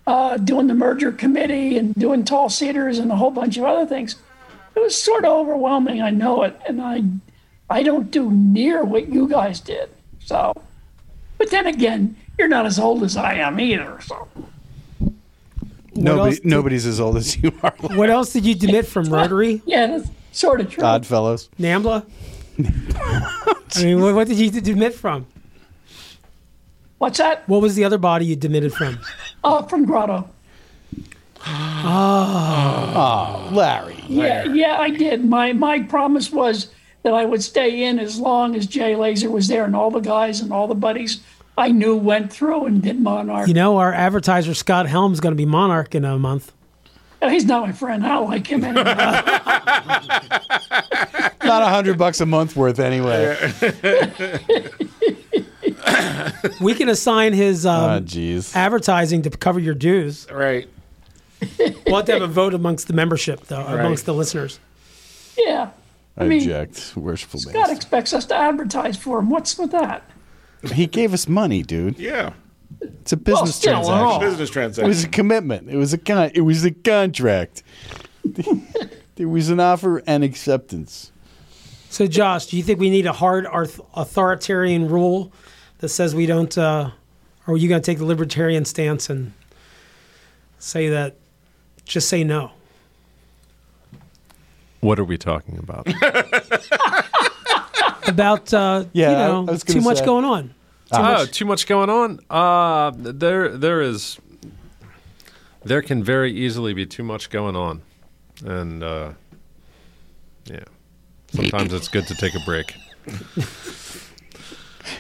[0.07, 3.87] uh, doing the merger committee and doing tall cedars and a whole bunch of other
[3.87, 4.17] things,
[4.75, 6.03] it was sort of overwhelming.
[6.03, 6.59] I know it.
[6.67, 7.05] And I,
[7.71, 9.88] I don't do near what you guys did.
[10.21, 10.64] So, but
[11.38, 14.01] But then again, you're not as old as I am either.
[14.01, 14.27] So
[15.95, 17.73] Nobody, did- nobody's as old as you are.
[17.95, 20.85] What else did you demit from Rotary, yeah, that's sort of true.
[20.85, 21.49] Odd fellows.
[21.59, 22.05] Nambla?
[23.77, 25.27] I mean, what, what did you demit from?
[26.99, 27.49] What's that?
[27.49, 28.99] What was the other body you demitted from?
[29.42, 30.29] Uh, from Grotto.
[31.47, 34.03] Oh Larry.
[34.09, 35.25] Yeah, yeah, I did.
[35.25, 36.70] My my promise was
[37.03, 40.01] that I would stay in as long as Jay Laser was there, and all the
[40.01, 41.20] guys and all the buddies
[41.59, 43.49] I knew went through and did Monarch.
[43.49, 46.53] You know, our advertiser Scott Helm's going to be Monarch in a month.
[47.24, 48.04] Uh, He's not my friend.
[48.04, 48.84] I don't like him anyway.
[51.44, 53.37] Not a hundred bucks a month worth anyway.
[56.60, 58.54] We can assign his Ah, um, jeez.
[58.54, 60.26] advertising to cover your dues.
[60.30, 60.68] Right.
[61.87, 64.58] We'll have to have a vote amongst the membership, though, amongst the listeners.
[65.38, 65.70] yeah.
[66.16, 66.92] I mean, object.
[66.96, 67.74] Worshipful God master.
[67.74, 69.28] expects us to advertise for him.
[69.30, 70.02] What's with that?
[70.72, 71.98] He gave us money, dude.
[71.98, 72.32] Yeah.
[73.01, 74.20] It's a business still, transaction.
[74.20, 75.68] Business It was a commitment.
[75.68, 77.62] It was a con- It was a contract.
[79.16, 81.12] there was an offer and acceptance.
[81.90, 83.47] So, Josh, do you think we need a hard
[83.94, 85.33] authoritarian rule
[85.79, 86.90] that says we don't, uh,
[87.47, 89.33] or are you going to take the libertarian stance and
[90.59, 91.16] say that,
[91.85, 92.51] just say no?
[94.81, 95.87] What are we talking about?
[98.07, 99.16] About, uh, Yeah, you
[99.47, 100.05] know, too gonna much say.
[100.05, 100.55] going on.
[100.98, 102.20] Oh, too much going on.
[102.30, 104.18] Uh, there, there is.
[105.64, 107.83] There can very easily be too much going on,
[108.44, 109.12] and uh,
[110.44, 110.64] yeah,
[111.33, 112.74] sometimes it's good to take a break.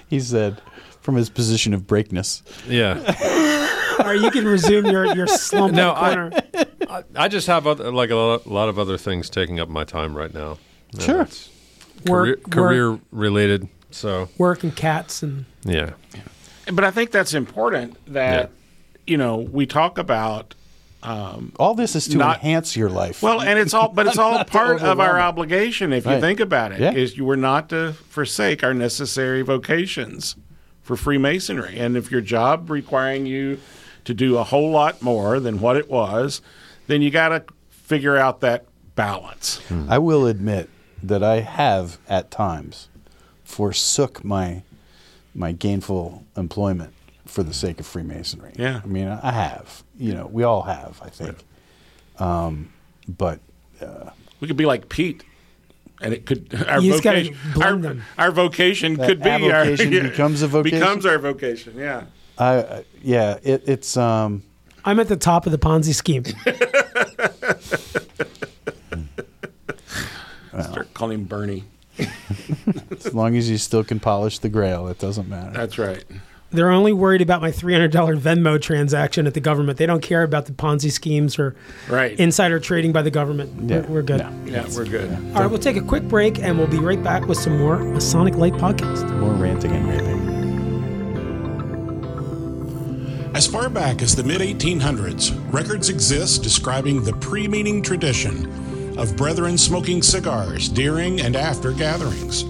[0.08, 0.60] He said,
[1.00, 2.42] from his position of breakness.
[2.68, 2.94] Yeah,
[4.06, 6.30] or you can resume your, your slump No, in I- corner.
[6.88, 9.84] I, I just have other, like a lot, lot of other things taking up my
[9.84, 10.58] time right now.
[10.98, 11.22] Sure.
[11.22, 11.50] it's
[12.06, 13.68] career, Work, career work, related.
[13.94, 15.90] So work and cats and yeah,
[16.72, 18.50] But I think that's important that,
[19.06, 20.54] you know, we talk about
[21.04, 23.22] um, All this is to Not- enhance your life.
[23.22, 25.92] Well, and it's all, but it's all part of our obligation.
[25.92, 26.92] If you think about it, Yeah.
[26.92, 30.34] is you were not to forsake our necessary vocations
[30.82, 33.58] for Freemasonry, and if your job requiring you
[34.04, 36.40] to do a whole lot more than what it was,
[36.88, 39.58] then you got to figure out that balance.
[39.68, 39.86] Hmm.
[39.88, 40.68] I will admit
[41.02, 42.88] that I have at times
[43.54, 44.62] forsook my
[45.32, 46.92] my gainful employment
[47.24, 48.52] for the sake of Freemasonry.
[48.56, 48.80] Yeah.
[48.82, 49.84] I mean, I have.
[49.96, 51.00] You know, we all have.
[51.02, 51.38] I think.
[52.18, 52.72] Um,
[53.06, 53.38] but
[54.40, 55.22] We could be like Pete.
[56.00, 58.02] And it could our You just gotta vocation, blend our, them.
[58.18, 60.80] our vocation That could be avocation our, becomes a vocation?
[60.80, 61.74] becomes our vocation.
[61.78, 62.04] Yeah,
[62.36, 64.42] I, uh, yeah, it, it's um,
[64.84, 66.24] I'm at the top of the Ponzi scheme.
[70.70, 71.64] start calling him Bernie.
[72.90, 75.52] As long as you still can polish the Grail, it doesn't matter.
[75.52, 76.04] That's right.
[76.50, 79.76] They're only worried about my $300 Venmo transaction at the government.
[79.76, 81.56] They don't care about the Ponzi schemes or
[81.88, 82.16] Right.
[82.18, 83.68] insider trading by the government.
[83.68, 83.80] Yeah.
[83.80, 84.18] We're, we're good.
[84.20, 84.32] No.
[84.46, 85.10] yeah, we're good.
[85.34, 87.78] All right, we'll take a quick break and we'll be right back with some more
[87.78, 89.10] Masonic Light Podcast.
[89.18, 90.34] More ranting and raving.
[93.34, 98.48] As far back as the mid 1800s, records exist describing the pre meeting tradition
[98.96, 102.44] of brethren smoking cigars during and after gatherings.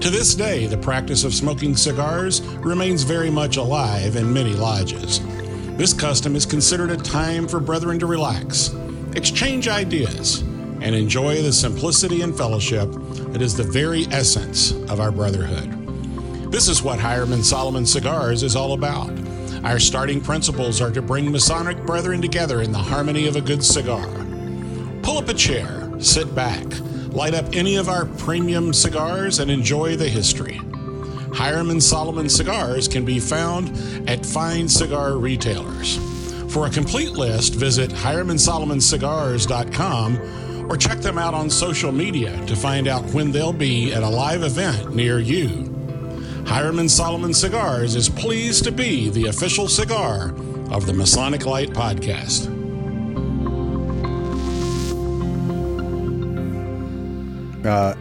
[0.00, 5.20] To this day, the practice of smoking cigars remains very much alive in many lodges.
[5.76, 8.74] This custom is considered a time for brethren to relax,
[9.14, 10.40] exchange ideas,
[10.80, 12.88] and enjoy the simplicity and fellowship
[13.32, 15.70] that is the very essence of our brotherhood.
[16.50, 19.10] This is what Hiram Solomon Cigars is all about.
[19.64, 23.62] Our starting principles are to bring Masonic brethren together in the harmony of a good
[23.62, 24.08] cigar.
[25.10, 26.64] Pull up a chair, sit back,
[27.08, 30.60] light up any of our premium cigars, and enjoy the history.
[31.34, 33.76] Hiram Solomon cigars can be found
[34.08, 35.96] at fine cigar retailers.
[36.54, 42.86] For a complete list, visit hiramandsolomon.cigars.com or check them out on social media to find
[42.86, 45.74] out when they'll be at a live event near you.
[46.46, 50.32] Hiram Solomon Cigars is pleased to be the official cigar
[50.70, 52.49] of the Masonic Light Podcast.
[57.64, 57.94] Uh,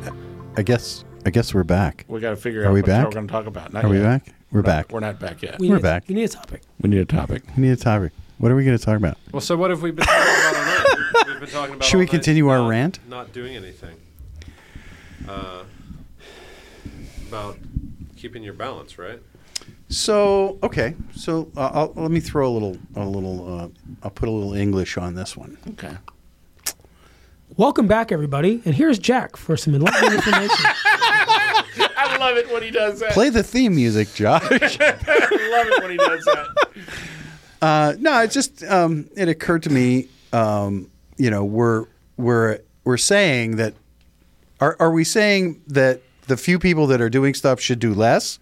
[0.57, 1.03] I guess.
[1.25, 2.05] I guess we're back.
[2.07, 3.05] We got to figure Are out we what back?
[3.05, 3.73] we're going to talk about.
[3.73, 4.03] Not Are we yet.
[4.25, 4.33] back?
[4.51, 4.91] We're not- back.
[4.91, 5.59] We're not back yet.
[5.59, 6.03] We We're need, back.
[6.07, 6.61] We need a topic.
[6.81, 7.43] We need a topic.
[7.57, 8.13] We need a topic.
[8.37, 9.17] What are we going to talk about?
[9.33, 11.27] Well, so what have we been talking about all night?
[11.27, 12.99] We've been talking about Should all we night continue our not- rant?
[13.09, 13.97] Not doing anything.
[15.27, 15.63] Uh,
[17.27, 17.57] about
[18.15, 19.21] keeping your balance, right?
[19.89, 23.59] So okay, so uh, I'll, let me throw a little, a little.
[23.59, 23.67] Uh,
[24.03, 25.57] I'll put a little English on this one.
[25.71, 25.95] Okay.
[27.57, 28.61] Welcome back, everybody.
[28.63, 30.49] And here's Jack for some enlightening information.
[30.65, 33.11] I love it when he does that.
[33.11, 34.41] Play the theme music, Josh.
[34.51, 34.57] I
[35.51, 36.47] love it when he does that.
[37.61, 40.07] Uh, no, it just um, it occurred to me.
[40.31, 41.85] Um, you know, we're
[42.17, 43.73] we're we're saying that.
[44.61, 48.39] Are are we saying that the few people that are doing stuff should do less,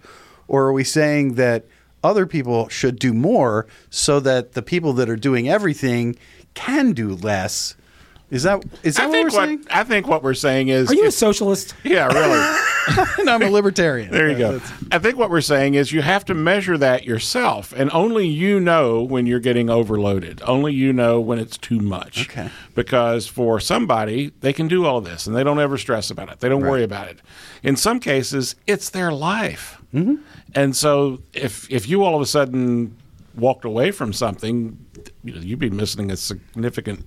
[0.47, 1.65] or are we saying that
[2.03, 6.15] other people should do more so that the people that are doing everything
[6.53, 7.75] can do less?
[8.29, 9.65] Is that is that I what we're what saying?
[9.71, 11.73] I think what we're saying is Are you a socialist?
[11.85, 12.59] yeah, really.
[13.19, 14.11] and I'm a libertarian.
[14.11, 14.61] There you go.
[14.91, 18.59] I think what we're saying is you have to measure that yourself, and only you
[18.59, 20.41] know when you're getting overloaded.
[20.41, 22.29] Only you know when it's too much.
[22.29, 22.49] Okay.
[22.75, 26.41] Because for somebody, they can do all this, and they don't ever stress about it.
[26.41, 27.19] They don't worry about it.
[27.63, 30.15] In some cases, it's their life, mm-hmm.
[30.53, 32.97] and so if if you all of a sudden
[33.37, 34.77] walked away from something,
[35.23, 37.05] you know, you'd be missing a significant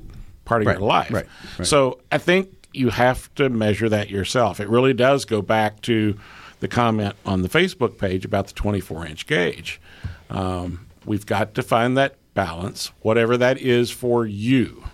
[0.50, 1.12] part of Right, your life.
[1.12, 1.26] right,
[1.58, 1.66] right.
[1.66, 4.58] So I think you have to measure that yourself.
[4.58, 6.18] It really does go back to
[6.58, 9.80] the comment on the Facebook page about the 24 inch gauge.
[10.28, 14.84] Um, we've got to find that balance, whatever that is for you.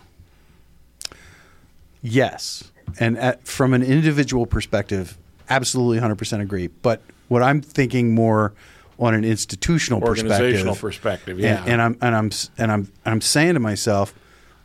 [2.03, 2.71] Yes.
[3.01, 5.17] And at, from an individual perspective,
[5.49, 6.69] absolutely 100% agree.
[6.69, 8.53] But what I'm thinking more
[8.99, 11.63] on an institutional Organizational perspective, perspective, yeah.
[11.65, 14.15] and, and I'm and I'm and I'm I'm saying to myself,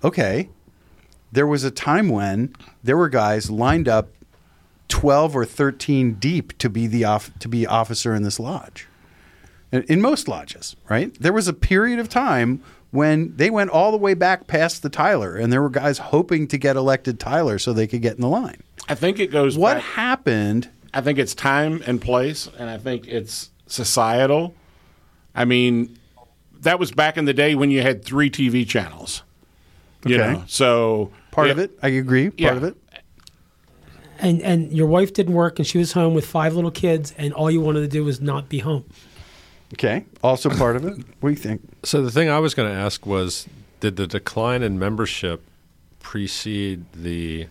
[0.06, 0.49] okay,
[1.32, 4.10] there was a time when there were guys lined up
[4.89, 8.88] 12 or 13 deep to be the off, to be officer in this lodge.
[9.72, 11.13] In, most lodges, right?
[11.20, 14.89] There was a period of time when they went all the way back past the
[14.89, 18.22] Tyler, and there were guys hoping to get elected Tyler so they could get in
[18.22, 18.62] the line.
[18.89, 20.67] I think it goes What back- happened?
[20.94, 24.54] I think it's time and place, and I think it's societal.
[25.34, 25.98] I mean,
[26.60, 29.24] that was back in the day when you had three TV channels.
[30.06, 30.34] You Okay.
[30.34, 32.30] know, so Part yeah, of it, I agree.
[32.30, 32.56] Part Yeah.
[32.56, 32.78] of it.
[34.20, 37.34] And and your wife didn't work, and she was home with five little kids, and
[37.34, 38.86] all you wanted to do was not be home.
[39.74, 40.06] Okay.
[40.22, 40.98] Also part of it.
[41.22, 41.62] What do you think?
[41.84, 43.48] So the thing I was going to ask was,
[43.80, 45.41] did the decline in membership
[46.00, 47.48] precede the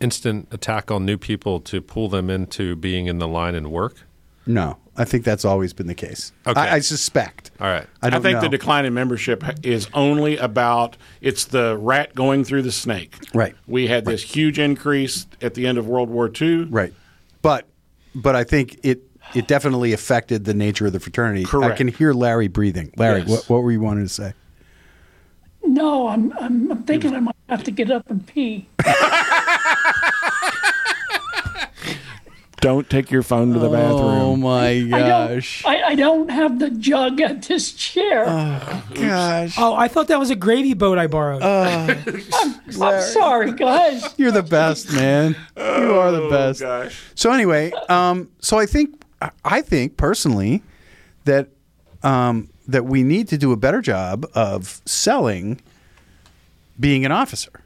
[0.00, 4.05] instant attack on new people to pull them into being in the line and work?
[4.46, 6.32] No, I think that's always been the case.
[6.46, 6.60] Okay.
[6.60, 7.50] I, I suspect.
[7.60, 7.86] All right.
[8.02, 8.42] I I, don't think know.
[8.42, 13.16] the decline in membership is only about it's the rat going through the snake.
[13.34, 13.54] Right.
[13.66, 16.64] We had this huge increase at the end of World War II.
[16.66, 16.94] Right.
[17.42, 17.66] But
[18.14, 19.02] but I think it
[19.34, 21.44] it definitely affected the nature of the fraternity.
[21.44, 21.74] Correct.
[21.74, 22.92] I can hear Larry breathing.
[22.96, 23.28] Larry, Yes.
[23.28, 24.32] what, what were you wanting to say?
[25.64, 28.68] No, I'm, I'm, I'm thinking I might have to get up and pee.
[32.66, 34.00] Don't take your phone to the bathroom.
[34.00, 38.24] Oh my I don't, I, I don't have the jug at this chair.
[38.92, 39.54] gosh.
[39.56, 41.44] Oh, I thought that was a gravy boat I borrowed.
[41.44, 44.12] I'm sorry, guys.
[44.16, 45.36] You're the best, man.
[45.56, 46.58] you are the best.
[46.58, 47.00] gosh.
[47.14, 49.00] So anyway, um, so I think
[49.44, 50.64] I think personally
[51.24, 51.50] that
[52.02, 55.60] um, that we need to do a better job of selling
[56.80, 57.60] being an officer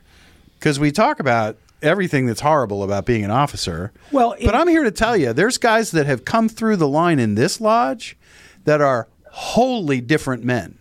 [0.59, 3.93] because we talk about everything that's horrible about being an officer.
[4.13, 7.19] Well, but I'm here to tell you, there's guys that have come through the line
[7.19, 8.17] in this lodge
[8.65, 10.77] that are wholly different men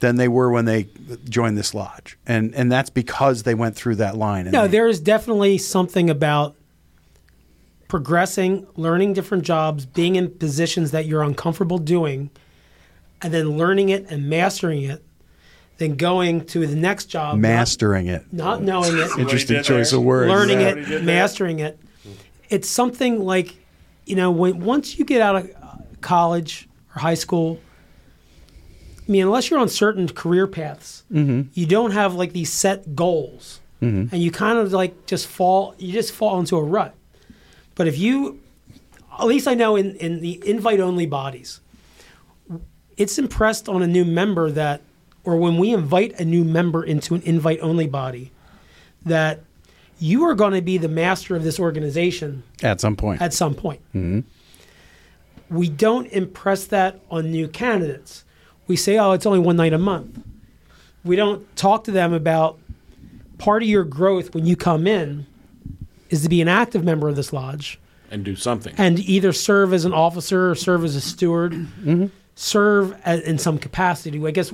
[0.00, 0.88] than they were when they
[1.28, 4.50] joined this lodge, and and that's because they went through that line.
[4.50, 6.54] No, they- there is definitely something about
[7.88, 12.30] progressing, learning different jobs, being in positions that you're uncomfortable doing,
[13.22, 15.02] and then learning it and mastering it,
[15.78, 18.24] then going to the next job, not- mastering it.
[18.32, 19.98] not, knowing it, Interesting choice there.
[19.98, 20.28] of words.
[20.30, 20.68] learning Yeah.
[20.68, 21.02] It, did there.
[21.02, 21.78] mastering it.
[22.50, 23.54] It's something like,
[24.06, 27.58] you know, when once you get out of uh, college or high school,
[29.06, 31.48] I mean, unless you're on certain career paths, Mm-hmm.
[31.54, 35.74] you don't have like these set goals, and you kind of like just fall.
[35.78, 36.94] You just fall into a rut.
[37.74, 38.40] But if you,
[39.18, 41.60] at least I know in in the invite only bodies,
[42.96, 44.80] it's impressed on a new member that,
[45.24, 48.30] or when we invite a new member into an invite only body,
[49.04, 49.40] that
[49.98, 53.22] you are going to be the master of this organization At some point.
[53.22, 53.80] at some point.
[53.94, 54.20] Mm-hmm.
[55.56, 58.24] We don't impress that on new candidates.
[58.66, 60.20] We say, oh, it's only one night a month.
[61.04, 62.58] We don't talk to them about
[63.38, 65.26] part of your growth when you come in
[66.10, 67.78] is to be an active member of this lodge
[68.10, 68.74] And do something.
[68.78, 72.06] and either serve as an officer or serve as a steward, mm-hmm.
[72.36, 74.24] serve a in some capacity.
[74.26, 74.52] I guess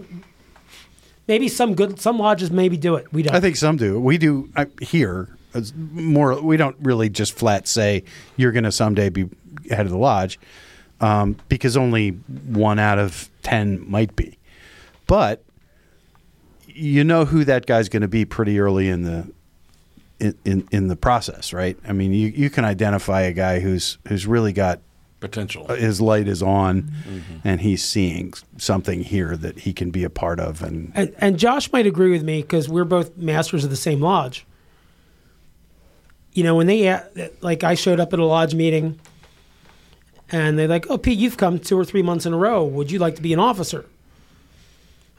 [1.30, 3.10] maybe some good some lodges maybe do it.
[3.12, 3.34] We don't.
[3.34, 3.98] I think some do.
[3.98, 5.28] We do I, here.
[5.54, 6.40] It's more.
[6.42, 8.04] We don't really just flat say
[8.36, 9.30] you're going to someday be
[9.70, 10.38] head of the lodge,
[11.00, 14.38] um, because only one out of ten might be.
[15.06, 15.44] But
[16.66, 19.32] you know who that guy's going to be pretty early in the
[20.18, 21.78] in, in in the process, right?
[21.86, 24.80] I mean, you you can identify a guy who's who's really got
[25.20, 25.66] Potential.
[25.68, 27.20] his light is on, Mm-hmm.
[27.44, 31.38] and he's seeing something here that he can be a part of, and and, and
[31.38, 34.46] Josh might agree with me because we're both masters of the same lodge.
[36.32, 37.00] You know, when they uh,
[37.40, 38.98] like, I showed up at a lodge meeting,
[40.30, 42.64] and they're like, "Oh, Pete, you've come two or three months in a row.
[42.64, 43.84] Would you like to be an officer?"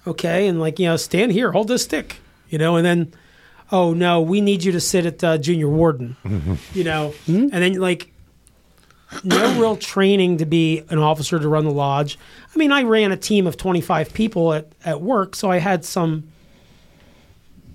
[0.08, 2.18] Okay, and like you know, stand here, hold this stick,
[2.50, 3.14] you know, and then,
[3.72, 6.16] oh no, we need you to sit at uh, junior warden,
[6.74, 8.11] you know, and then like
[9.24, 12.18] no real training to be an officer to run the lodge.
[12.54, 15.86] I mean, I ran a team of 25 people at, at work, so I had
[15.86, 16.32] some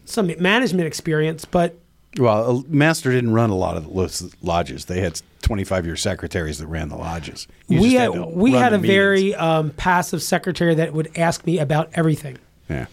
[0.04, 1.76] some management experience, but
[2.18, 4.08] well, a Master didn't run a lot of the lo-
[4.42, 4.86] lodges.
[4.86, 7.46] They had twenty five year secretaries that ran the lodges.
[7.68, 8.94] You we just had, we had a meetings.
[8.94, 12.38] very um, passive secretary that would ask me about everything.
[12.70, 12.86] yeah.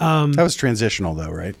[0.00, 1.54] Um, that was transitional though, right?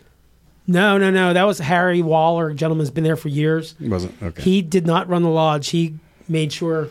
[0.66, 1.34] No, no, no.
[1.34, 3.74] That was Harry Waller, a gentleman who's been there for years.
[3.80, 4.42] It wasn't okay.
[4.42, 5.68] He did not run the lodge.
[5.68, 5.94] He
[6.28, 6.88] made sure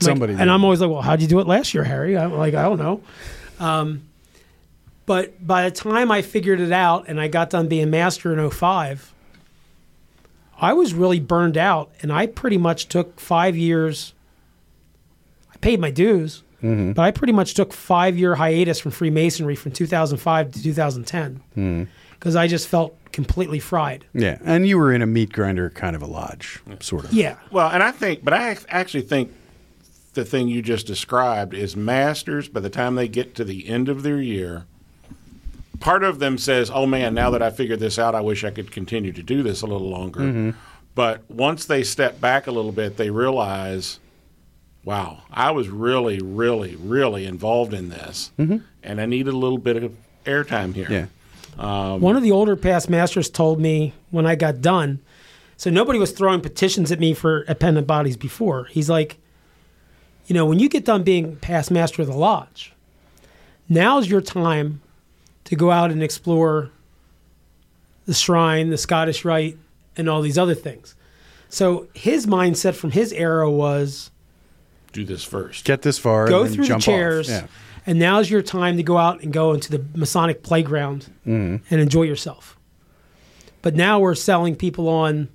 [0.00, 2.16] Somebody Like, and I'm always like, well, how'd you do it last year, Harry?
[2.16, 3.02] I'm like, I don't know.
[3.58, 4.02] Um,
[5.06, 8.50] but by the time I figured it out and I got done being master in
[8.50, 9.12] 05,
[10.60, 11.90] I was really burned out.
[12.00, 14.12] And I pretty much took five years.
[15.52, 16.92] I paid my dues, Mm-hmm.
[16.92, 21.88] but I pretty much took five year hiatus from Freemasonry from 2005 to 2010
[22.18, 24.04] because I just felt completely fried.
[24.12, 27.12] Yeah, and you were in a meat grinder kind of a lodge, sort of.
[27.12, 27.36] Yeah.
[27.52, 29.32] Well, and I think, but I actually think
[30.14, 32.48] the thing you just described is masters.
[32.48, 34.66] By the time they get to the end of their year,
[35.80, 38.50] part of them says, "Oh man, now that I figured this out, I wish I
[38.50, 40.50] could continue to do this a little longer." Mm-hmm.
[40.94, 44.00] But once they step back a little bit, they realize,
[44.84, 48.58] "Wow, I was really, really, really involved in this, mm-hmm.
[48.82, 51.06] and I needed a little bit of airtime here." Yeah.
[51.58, 55.00] Um, One of the older past masters told me when I got done,
[55.56, 58.64] so nobody was throwing petitions at me for appendant bodies before.
[58.66, 59.18] He's like,
[60.28, 62.72] you know, when you get done being past master of the lodge,
[63.68, 64.82] now's your time
[65.44, 66.70] to go out and explore
[68.06, 69.58] the shrine, the Scottish Rite,
[69.96, 70.94] and all these other things.
[71.48, 74.10] So his mindset from his era was
[74.98, 75.64] Do this first.
[75.64, 76.84] Get this far, go and then through the jump off.
[76.84, 77.46] chairs, Yeah.
[77.86, 81.64] and now's your time to go out and go into the Masonic playground Mm-hmm.
[81.72, 82.56] and enjoy yourself.
[83.62, 85.28] But now we're selling people on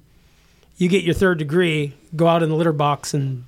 [0.77, 3.45] you get your third degree, go out in the litter box and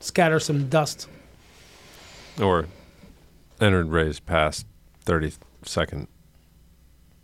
[0.00, 1.08] scatter some dust.
[2.40, 2.66] Or
[3.60, 4.64] entered raise past
[5.04, 5.32] 30
[5.64, 6.06] second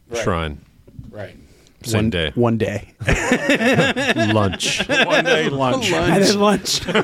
[0.09, 0.23] Right.
[0.25, 0.65] shrine.
[1.09, 1.37] Right.
[1.85, 2.31] Same one day.
[2.35, 2.95] One day.
[4.33, 4.89] Lunch.
[4.89, 5.91] One day lunch.
[5.93, 6.81] And then lunch.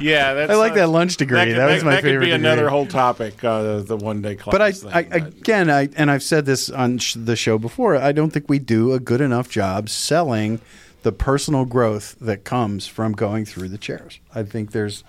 [0.00, 1.44] Yeah, that's I like that lunch degree.
[1.46, 1.96] could- That was my favorite.
[1.96, 2.70] that favorite Could be another degree.
[2.70, 4.52] whole topic, uh, the one day class.
[4.52, 7.58] But I, thing, I but- again, I and I've said this on sh- the show
[7.58, 7.96] before.
[7.96, 10.60] I don't think we do a good enough job selling
[11.02, 14.20] the personal growth that comes from going through the chairs.
[14.34, 15.02] I think there's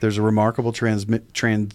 [0.00, 1.72] there's a remarkable transmit trans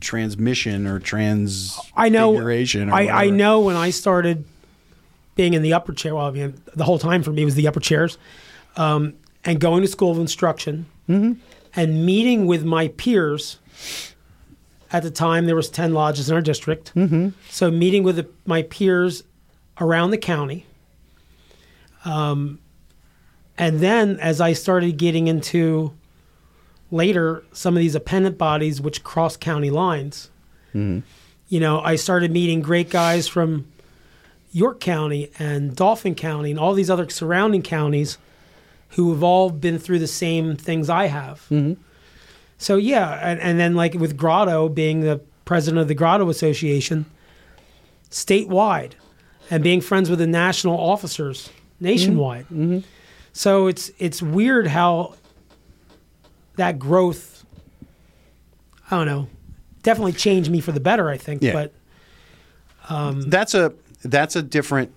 [0.00, 2.34] transmission or trans I know.
[2.36, 4.44] or I, I know when I started
[5.36, 6.14] being in the upper chair.
[6.14, 8.18] Well, I mean, the whole time for me was the upper chairs,
[8.76, 9.14] um,
[9.44, 11.34] and going to school of instruction, Mm-hmm.
[11.76, 13.60] and meeting with my peers.
[14.92, 17.28] At the time, there was ten lodges in our district, mm-hmm.
[17.48, 19.22] so meeting with the, my peers
[19.80, 20.66] around the county.
[22.04, 22.58] Um,
[23.58, 25.92] and then as I started getting into
[26.90, 30.30] later some of these appendant bodies which cross county lines
[31.48, 33.66] you know, I started meeting great guys from
[34.56, 38.16] York County and Dauphin County and all these other surrounding counties
[38.90, 41.40] who have all been through the same things I have.
[41.50, 41.74] Mm-hmm.
[42.56, 43.20] So, yeah.
[43.22, 47.04] And, and then, like with Grotto being the president of the Grotto Association
[48.10, 48.92] statewide
[49.50, 52.46] and being friends with the national officers nationwide.
[52.46, 52.62] Mm-hmm.
[52.62, 52.78] Mm-hmm.
[53.34, 55.16] So, it's, it's weird how
[56.54, 57.44] that growth,
[58.90, 59.28] I don't know,
[59.82, 61.42] definitely changed me for the better, I think.
[61.42, 61.52] Yeah.
[61.52, 61.74] But
[62.88, 63.74] um, that's a
[64.10, 64.92] that's a different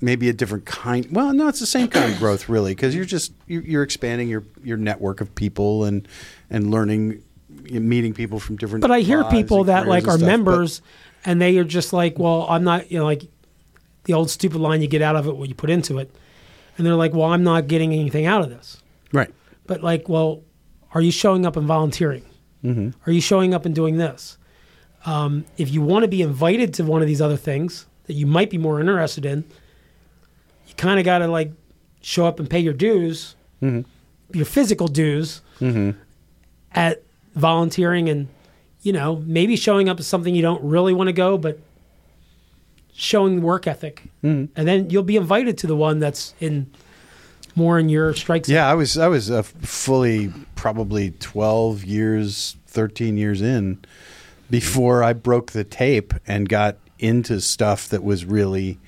[0.00, 3.04] maybe a different kind well no it's the same kind of growth really because you're
[3.04, 6.06] just you're, expanding your your network of people and
[6.50, 7.22] and learning
[7.70, 10.82] meeting people from different But I hear people that like are stuff, but- members,
[11.24, 13.24] and they are just like, "Well, I'm not," you know, like
[14.04, 16.14] the old stupid line, "You get out of it what you put into it,"
[16.76, 19.32] and they're like, "Well, I'm not getting anything out of this." right
[19.66, 20.42] But like, well,
[20.92, 22.24] are you showing up and volunteering?
[22.64, 22.90] Mm-hmm.
[23.08, 24.38] Are you showing up and doing this?
[25.06, 28.26] Um, if you want to be invited to one of these other things that you
[28.26, 29.44] might be more interested in,
[30.66, 31.52] you kind of got to like
[32.00, 33.88] show up and pay your dues, Mm-hmm.
[34.36, 35.40] your physical dues,
[36.72, 37.02] at
[37.34, 38.28] volunteering and
[38.82, 41.58] you know maybe showing up is something you don't really want to go, but
[42.92, 46.70] showing work ethic, and then you'll be invited to the one that's in
[47.54, 48.54] more in your strike zone.
[48.54, 53.84] Yeah, I was I was uh, fully probably twelve years, thirteen years in
[54.50, 58.78] before I broke the tape and got into stuff that was really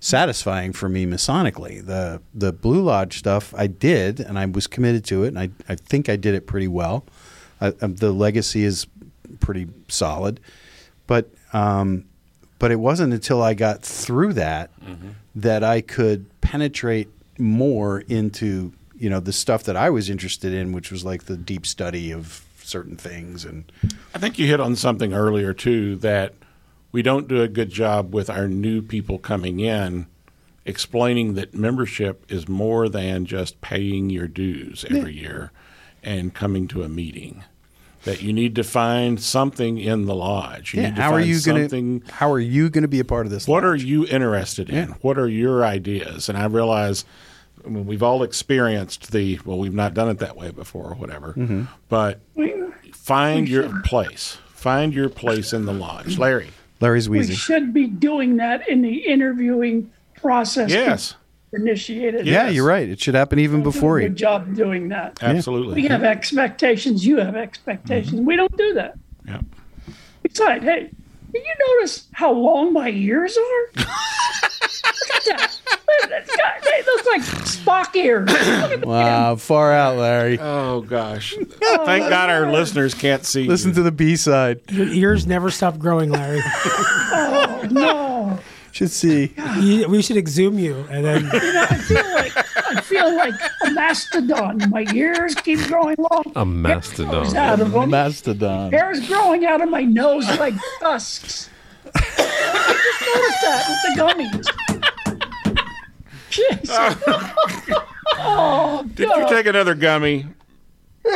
[0.00, 1.84] satisfying for me masonically.
[1.84, 5.50] The the Blue Lodge stuff I did, and I was committed to it, and I
[5.68, 7.04] I think I did it pretty well.
[7.60, 8.86] I, um, the legacy is
[9.40, 10.40] pretty solid,
[11.06, 12.04] but um,
[12.58, 14.70] but it wasn't until I got through that
[15.34, 17.08] that I could penetrate
[17.38, 21.36] more into you know the stuff that I was interested in, which was like the
[21.36, 23.70] deep study of certain things and
[24.14, 26.32] I think you hit on something earlier too that
[26.92, 30.06] we don't do a good job with our new people coming in
[30.64, 35.50] explaining that membership is more than just paying your dues every year
[36.02, 37.44] and coming to a meeting.
[38.04, 40.74] That you need to find something in the lodge.
[40.74, 42.98] You yeah, need to how are find you gonna, how are you going to be
[42.98, 43.46] a part of this?
[43.46, 44.88] what are you interested in?
[44.88, 44.94] Yeah.
[45.02, 46.28] What are your ideas?
[46.28, 47.04] And I realize
[47.64, 50.94] I mean, we've all experienced the well, we've not done it that way before or
[50.94, 51.34] whatever.
[51.34, 51.64] Mm-hmm.
[51.88, 52.20] But
[52.92, 54.38] find your place.
[54.48, 56.50] Find your place in the lodge, Larry.
[56.82, 60.70] Larry's we should be doing that in the interviewing process.
[60.70, 61.14] Yes,
[61.54, 62.26] Initiated.
[62.26, 62.54] Yeah, Yes.
[62.54, 62.88] you're right.
[62.88, 64.16] It should happen even Do a before Good you.
[64.16, 65.22] job doing that.
[65.22, 65.74] absolutely.
[65.82, 67.06] We have expectations.
[67.06, 68.14] You have expectations.
[68.16, 68.24] Mm-hmm.
[68.24, 68.94] We don't do that.
[69.26, 69.40] Yeah.
[70.22, 70.90] Besides, hey,
[71.32, 73.84] did you notice how long my ears are?
[74.84, 75.58] Look at that.
[76.04, 78.28] It's got- They look like Spock ears.
[78.28, 78.38] Look
[78.72, 80.38] at the Wow, far out, Larry.
[80.40, 81.34] Oh gosh!
[81.62, 83.44] Oh, Thank God our listeners can't see.
[83.46, 83.74] Listen you.
[83.76, 84.60] to the B side.
[84.70, 86.40] Your ears never stop growing, Larry.
[87.14, 88.38] Oh, no.
[88.72, 89.34] Should see.
[89.60, 92.32] You- we should exhume you, and then I feel like
[92.76, 93.34] I feel like
[93.66, 94.70] a mastodon.
[94.70, 96.24] My ears keep growing long.
[96.34, 97.36] A Grows mastodon.
[97.36, 97.90] out of them.
[97.90, 98.72] Mastodon.
[98.72, 101.50] Hair's growing out of my nose like tusks.
[101.94, 104.46] I just noticed that with the gummies.
[104.46, 104.61] Jeez.
[108.18, 110.26] Oh, Did you oh, take another gummy?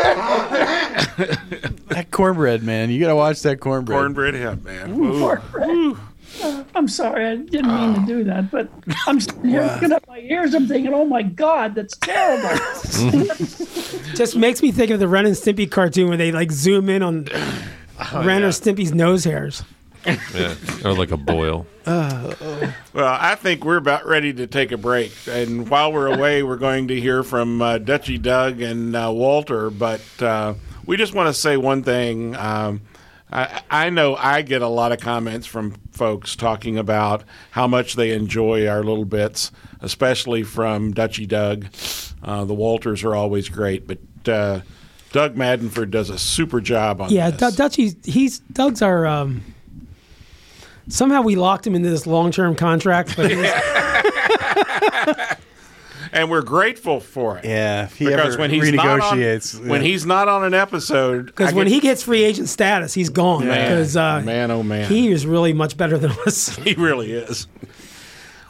[1.89, 2.91] That cornbread, man.
[2.91, 3.97] You got to watch that cornbread.
[3.99, 5.01] Cornbread hemp, man.
[5.01, 5.99] Ooh.
[6.75, 8.69] I'm sorry, I didn't mean to do that, but
[9.07, 10.53] I'm sitting here looking at my ears.
[10.55, 12.51] I'm thinking, oh my God, that's terrible.
[14.15, 17.03] just makes me think of the Ren and Stimpy cartoon where they like zoom in
[17.03, 19.63] on oh, Ren or Stimpy's nose hairs.
[20.35, 20.55] Yeah.
[20.85, 21.67] Or like a boil.
[21.87, 26.57] Well, I think we're about ready to take a break, and while we're away, we're
[26.57, 29.71] going to hear from uh, Dutchy Doug and uh, Walter.
[29.71, 30.55] But uh,
[30.85, 32.35] we just want to say one thing.
[32.37, 32.83] Um,
[33.31, 37.95] I, I know I get a lot of comments from folks talking about how much
[37.95, 39.51] they enjoy our little bits,
[39.81, 41.67] especially from Dutchy Doug.
[42.23, 43.99] Uh, the Walters are always great, but
[44.29, 44.61] uh,
[45.13, 47.53] Doug Madenford does a super job on Yeah, this.
[47.53, 49.07] D- Dutchy, he's Doug's our.
[49.07, 49.43] Um,
[50.89, 53.39] somehow we locked him into this long-term contract, but he's,
[56.13, 57.45] and we're grateful for it.
[57.45, 60.55] Yeah, if he because ever when he's not on, renegotiates, when he's not on an
[60.55, 63.47] episode, because when get- he gets free agent status, he's gone.
[63.47, 66.49] Man, Because uh, man, oh man, he is really much better than us.
[66.57, 67.47] he really is.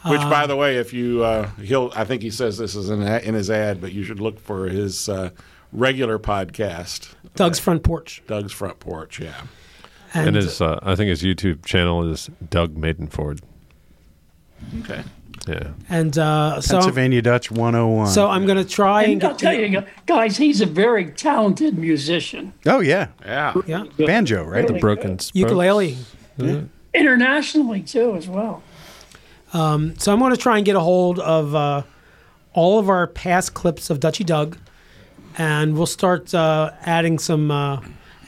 [0.05, 3.01] Which, by the way, if you uh, he'll, I think he says this is in,
[3.01, 5.31] in his ad, but you should look for his uh,
[5.73, 9.19] regular podcast, Doug's front porch, Doug's Front Porch.
[9.19, 9.33] Yeah,
[10.13, 13.41] and, And his, uh, I think his YouTube channel is Doug Madenford.
[14.81, 15.03] okay.
[15.47, 15.69] Yeah.
[15.87, 18.07] and uh, so Pennsylvania Dutch 101.
[18.07, 21.77] so I'm going to try and And I'll tell you, guys, he's a very talented
[21.77, 22.51] musician.
[22.65, 24.67] oh yeah, Yeah, yeah banjo, right?
[24.67, 25.35] Really Broken spokes.
[25.35, 25.97] ukulele.
[26.93, 28.61] Internationally, too, as well.
[29.53, 31.83] So I'm going to try and get a hold of uh,
[32.53, 34.57] all of our past clips of Dutchy Doug,
[35.37, 37.79] and we'll start uh, adding some, uh,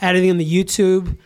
[0.01, 1.17] adding them to YouTube,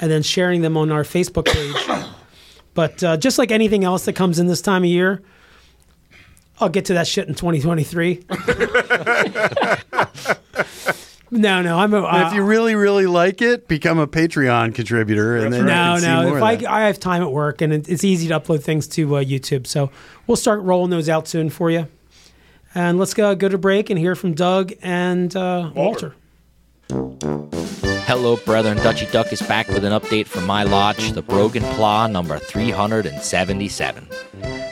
[0.00, 2.06] and then sharing them on our Facebook page.
[2.74, 5.22] but uh, just like anything else that comes in this time of year,
[6.58, 8.24] I'll get to that shit in 2023.
[11.30, 12.02] no, no, I'm a.
[12.02, 15.98] Uh, if you really, really like it, become a Patreon contributor, and then you no,
[15.98, 16.22] see no.
[16.22, 16.70] more If of I, that.
[16.70, 19.66] I have time at work, and it, it's easy to upload things to uh, YouTube,
[19.66, 19.90] so
[20.26, 21.88] we'll start rolling those out soon for you.
[22.74, 26.14] And let's go go to break and hear from Doug and uh, Walter.
[28.06, 28.76] Hello, brethren.
[28.78, 34.06] Dutchy Doug is back with an update from my lodge, the Brogan Pla number 377.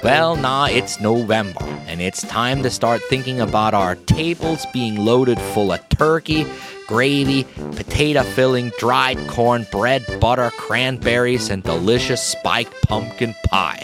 [0.05, 5.41] Well, nah, it's November, and it's time to start thinking about our tables being loaded
[5.41, 6.47] full of turkey,
[6.87, 7.43] gravy,
[7.75, 13.83] potato filling, dried corn, bread, butter, cranberries, and delicious spiked pumpkin pie.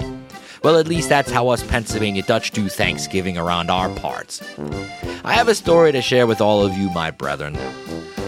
[0.63, 4.41] Well, at least that's how us Pennsylvania Dutch do Thanksgiving around our parts.
[5.25, 7.59] I have a story to share with all of you, my brethren.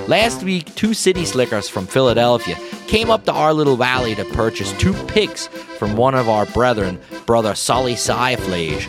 [0.08, 2.56] Last week, two city slickers from Philadelphia
[2.88, 5.46] came up to our little valley to purchase two pigs
[5.78, 8.88] from one of our brethren, brother Solly Syflage.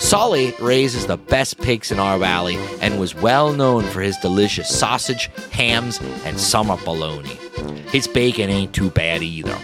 [0.00, 4.68] Solly raises the best pigs in our valley and was well known for his delicious
[4.68, 7.38] sausage, hams, and summer bologna.
[7.92, 9.56] His bacon ain't too bad either.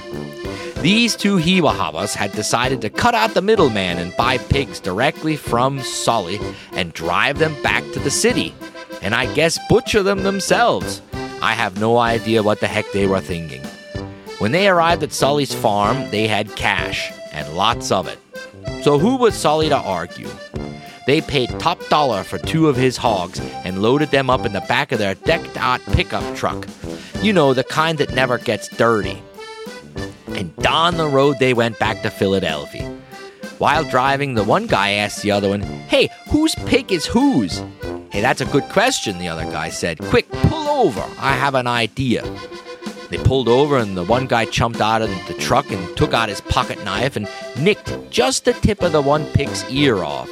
[0.80, 5.80] These two Hiwahabas had decided to cut out the middleman and buy pigs directly from
[5.80, 6.38] Solly
[6.72, 8.54] and drive them back to the city,
[9.02, 11.02] and I guess butcher them themselves.
[11.40, 13.62] I have no idea what the heck they were thinking.
[14.38, 18.18] When they arrived at Solly's farm, they had cash, and lots of it.
[18.82, 20.28] So who was Solly to argue?
[21.06, 24.60] They paid top dollar for two of his hogs and loaded them up in the
[24.62, 26.68] back of their decked out pickup truck.
[27.22, 29.22] You know, the kind that never gets dirty.
[30.28, 32.97] And down the road they went back to Philadelphia.
[33.58, 37.58] While driving, the one guy asked the other one, Hey, whose pig is whose?
[38.10, 39.98] Hey, that's a good question, the other guy said.
[39.98, 41.04] Quick, pull over.
[41.18, 42.22] I have an idea.
[43.10, 46.28] They pulled over, and the one guy jumped out of the truck and took out
[46.28, 47.28] his pocket knife and
[47.58, 50.30] nicked just the tip of the one pig's ear off.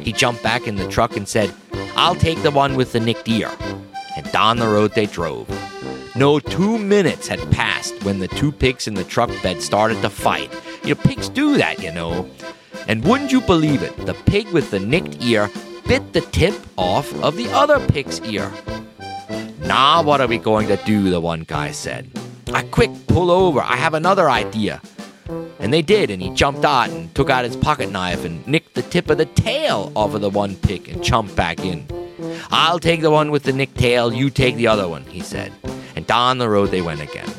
[0.00, 1.52] He jumped back in the truck and said,
[1.94, 3.50] I'll take the one with the nicked ear.
[4.16, 5.46] And down the road they drove.
[6.16, 10.10] No two minutes had passed when the two pigs in the truck bed started to
[10.10, 10.52] fight.
[10.84, 12.28] You know, pigs do that, you know.
[12.88, 15.50] And wouldn't you believe it, the pig with the nicked ear
[15.86, 18.50] bit the tip off of the other pig's ear.
[19.60, 21.10] Now, what are we going to do?
[21.10, 22.10] The one guy said.
[22.52, 23.60] I quick, pull over.
[23.60, 24.80] I have another idea.
[25.58, 28.74] And they did, and he jumped out and took out his pocket knife and nicked
[28.74, 31.86] the tip of the tail off of the one pig and jumped back in.
[32.50, 35.52] I'll take the one with the nicked tail, you take the other one, he said.
[35.96, 37.30] And down the road they went again.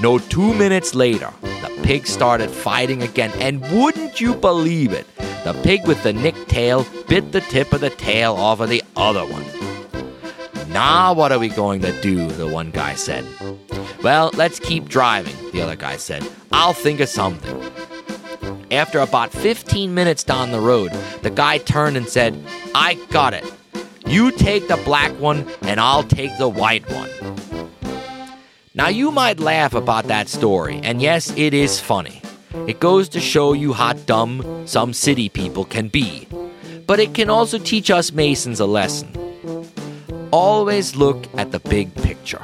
[0.00, 5.06] No two minutes later, the pig started fighting again, and wouldn't you believe it?
[5.44, 8.82] The pig with the nicked tail bit the tip of the tail off of the
[8.96, 9.44] other one.
[10.70, 12.28] Now, what are we going to do?
[12.28, 13.26] The one guy said.
[14.02, 16.26] Well, let's keep driving, the other guy said.
[16.52, 17.60] I'll think of something.
[18.70, 20.92] After about 15 minutes down the road,
[21.22, 22.40] the guy turned and said,
[22.74, 23.44] I got it.
[24.10, 27.08] You take the black one, and I'll take the white one.
[28.74, 32.20] Now, you might laugh about that story, and yes, it is funny.
[32.66, 36.26] It goes to show you how dumb some city people can be.
[36.88, 39.16] But it can also teach us Masons a lesson.
[40.32, 42.42] Always look at the big picture.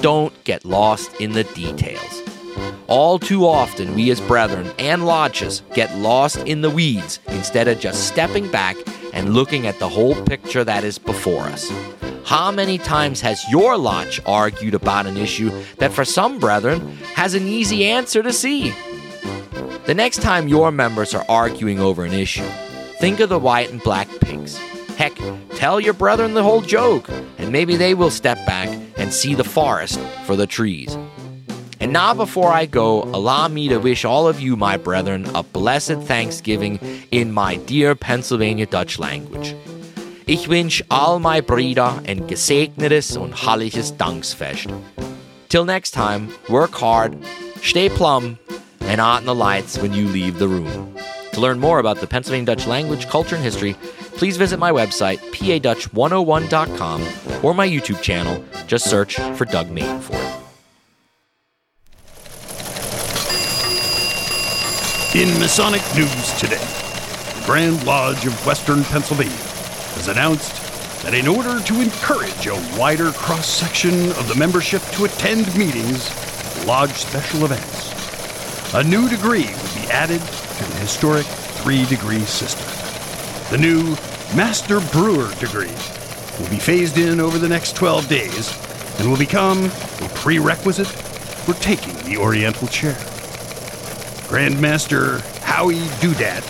[0.00, 2.22] Don't get lost in the details.
[2.88, 7.78] All too often, we as brethren and lodges get lost in the weeds instead of
[7.78, 8.76] just stepping back
[9.14, 11.72] and looking at the whole picture that is before us.
[12.26, 17.34] How many times has your lodge argued about an issue that for some brethren has
[17.34, 18.74] an easy answer to see?
[19.86, 22.48] The next time your members are arguing over an issue,
[22.98, 24.58] think of the white and black pigs.
[24.96, 25.16] Heck,
[25.50, 27.08] tell your brethren the whole joke,
[27.38, 30.96] and maybe they will step back and see the forest for the trees.
[31.94, 36.02] Now, before I go, allow me to wish all of you, my brethren, a blessed
[36.02, 36.80] Thanksgiving
[37.12, 39.54] in my dear Pennsylvania Dutch language.
[40.26, 44.74] Ich wünsch all my Brüder ein gesegnetes und herrliches Danksfest.
[45.48, 47.16] Till next time, work hard,
[47.62, 48.40] stay plumb,
[48.80, 50.96] and out in the lights when you leave the room.
[51.34, 53.76] To learn more about the Pennsylvania Dutch language, culture, and history,
[54.18, 57.02] please visit my website, padutch101.com,
[57.44, 58.42] or my YouTube channel.
[58.66, 60.23] Just search for Doug Madenford.
[65.14, 69.32] In Masonic news today, the Grand Lodge of Western Pennsylvania
[69.94, 70.52] has announced
[71.04, 76.10] that in order to encourage a wider cross section of the membership to attend meetings,
[76.66, 81.26] lodge special events, a new degree will be added to the historic
[81.62, 82.66] three degree system.
[83.52, 83.90] The new
[84.34, 85.70] Master Brewer degree
[86.40, 88.52] will be phased in over the next 12 days
[88.98, 92.98] and will become a prerequisite for taking the Oriental chair.
[94.34, 96.42] Grandmaster Howie Dudat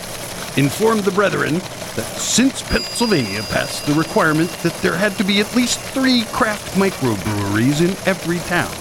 [0.56, 1.58] informed the brethren
[1.96, 6.78] that since Pennsylvania passed the requirement that there had to be at least three craft
[6.78, 8.72] microbreweries in every town,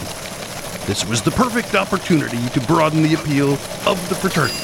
[0.87, 4.55] this was the perfect opportunity to broaden the appeal of the fraternity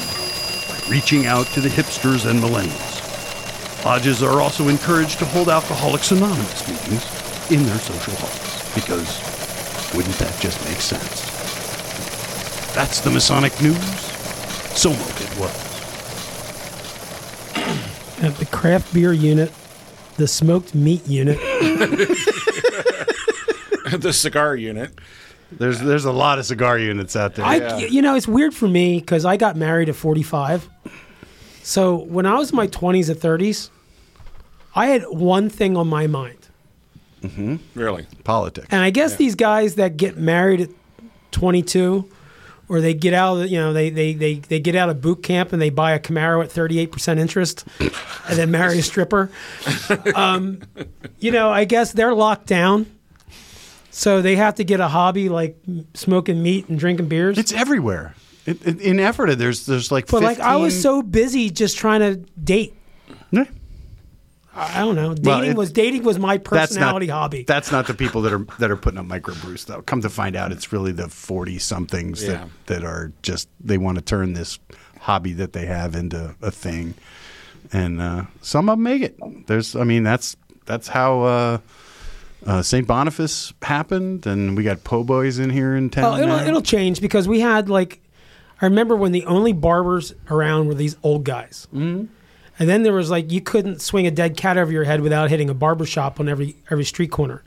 [0.72, 3.84] by reaching out to the hipsters and millennials.
[3.84, 9.20] Lodges are also encouraged to hold Alcoholics Anonymous meetings in their social halls, because
[9.94, 11.28] wouldn't that just make sense?
[12.74, 14.09] That's the Masonic news.
[14.80, 15.50] So it was.
[18.24, 19.52] At the craft beer unit,
[20.16, 21.36] the smoked meat unit.
[23.92, 24.98] the cigar unit.
[25.52, 27.44] There's there's a lot of cigar units out there.
[27.44, 30.66] I, you know, it's weird for me because I got married at 45.
[31.62, 33.68] So when I was in my 20s and 30s,
[34.74, 36.48] I had one thing on my mind.
[37.20, 37.56] mm-hmm.
[37.74, 38.06] Really?
[38.24, 38.68] Politics.
[38.70, 40.70] And I guess these guys that get married at
[41.32, 42.08] 22,
[42.70, 45.00] or they get out of the, you know they, they they they get out of
[45.00, 48.82] boot camp and they buy a Camaro at 38 percent interest, and then marry a
[48.82, 49.30] stripper.
[50.14, 50.60] Um,
[51.18, 52.86] you know, I guess they're locked down.
[53.90, 55.58] So they have to get a hobby like
[55.94, 57.38] smoking meat and drinking beers.
[57.38, 58.14] It's everywhere.
[58.46, 60.06] It, it, in Ephrata, there's there's like.
[60.06, 62.74] But like I was so busy just trying to date.
[63.32, 63.44] Yeah.
[64.60, 65.14] I I don't know.
[65.14, 67.44] Dating Well, it- was dating was my That's not personality hobby.
[67.46, 69.82] That's not the people that are that are putting up microbrews though.
[69.82, 72.28] Come to find out, it's really the forty somethings Yeah.
[72.66, 74.58] that that are just they want to turn this
[75.00, 76.94] hobby that they have into a thing,
[77.72, 79.18] and uh, some of them make it.
[79.46, 80.36] There's, I mean, that's
[80.66, 81.22] that's how.
[81.22, 81.58] Uh,
[82.46, 82.86] uh, St.
[82.86, 86.04] Boniface happened, and we got po' boys in here in town.
[86.04, 86.44] Well, it'll, now.
[86.46, 88.00] it'll change because we had like,
[88.62, 91.68] I remember when the only barbers around were these old guys.
[91.74, 92.06] Mm-hmm.
[92.60, 95.30] And then there was like, you couldn't swing a dead cat over your head without
[95.30, 97.42] hitting a barber shop on every, every street corner.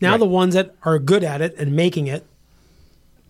[0.00, 2.24] Now the ones that are good at it and making it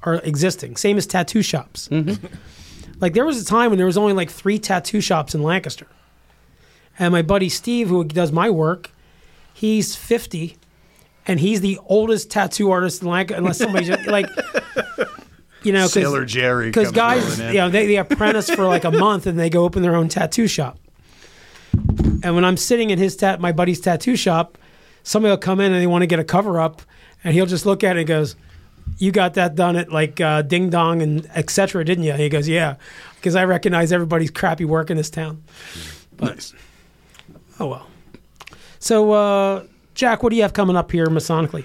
[0.03, 0.77] are existing.
[0.77, 1.89] Same as tattoo shops.
[1.89, 2.27] Mm-hmm.
[3.01, 5.87] like there was a time when there was only like three tattoo shops in Lancaster.
[6.99, 8.91] And my buddy Steve, who does my work,
[9.55, 10.59] he's 50
[11.27, 14.29] and he's the oldest tattoo artist in Lancaster, unless somebody just, like,
[15.63, 18.91] you know, Sailor Jerry because guys, rolling you know, they, they apprentice for like a
[18.91, 20.79] month and they go open their own tattoo shop.
[22.23, 24.59] And when I'm sitting in his tat, my buddy's tattoo shop,
[25.03, 26.83] somebody will come in and they want to get a cover up,
[27.25, 28.37] and he'll just look at it and goes,
[28.99, 31.85] "You got that done at like uh, Ding Dong and etc.
[31.85, 32.77] Didn't you?" And he goes, "Yeah,"
[33.17, 35.43] because I recognize everybody's crappy work in this town.
[36.21, 36.55] nice.
[37.61, 37.87] Oh well.
[38.79, 39.65] So, uh,
[39.95, 41.65] Jack, what do you have coming up here masonically?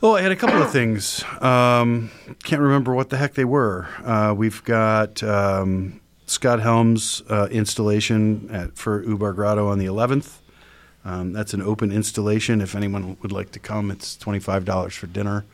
[0.00, 1.24] Well, I had a couple of things.
[1.40, 2.10] Um,
[2.44, 3.88] can't remember what the heck they were.
[4.04, 10.36] Uh, we've got um, Scott Helms' uh, installation at, for Ubar Grotto on the 11th.
[11.02, 12.60] Um, that's an open installation.
[12.60, 15.46] If anyone would like to come, it's $25 for dinner.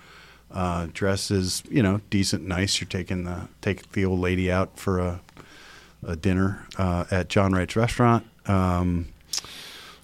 [0.51, 2.81] Uh, dress is, you know, decent, nice.
[2.81, 5.21] You're taking the take the old lady out for a,
[6.05, 8.27] a dinner uh, at John Wright's restaurant.
[8.47, 9.09] Um,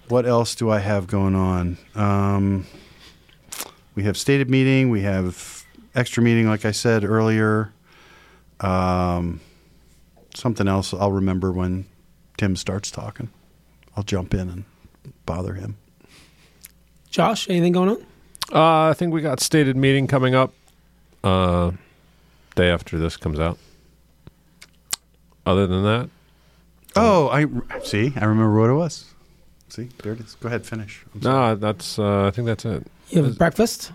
[0.07, 1.77] what else do I have going on?
[1.95, 2.65] Um,
[3.95, 4.89] we have stated meeting.
[4.89, 5.65] We have
[5.95, 7.73] extra meeting, like I said earlier.
[8.61, 9.41] Um,
[10.35, 11.85] something else I'll remember when
[12.37, 13.29] Tim starts talking.
[13.95, 14.63] I'll jump in and
[15.25, 15.77] bother him.
[17.09, 18.05] Josh, anything going on?
[18.53, 20.53] Uh, I think we got stated meeting coming up.
[21.23, 21.71] Uh,
[22.55, 23.57] day after this comes out.
[25.45, 26.09] Other than that,
[26.95, 27.45] Oh, I
[27.83, 28.11] see.
[28.17, 29.05] I remember what it was.
[29.69, 30.35] See, there it is.
[30.35, 31.05] Go ahead, finish.
[31.21, 31.97] No, that's.
[31.97, 32.85] Uh, I think that's it.
[33.09, 33.93] You have breakfast?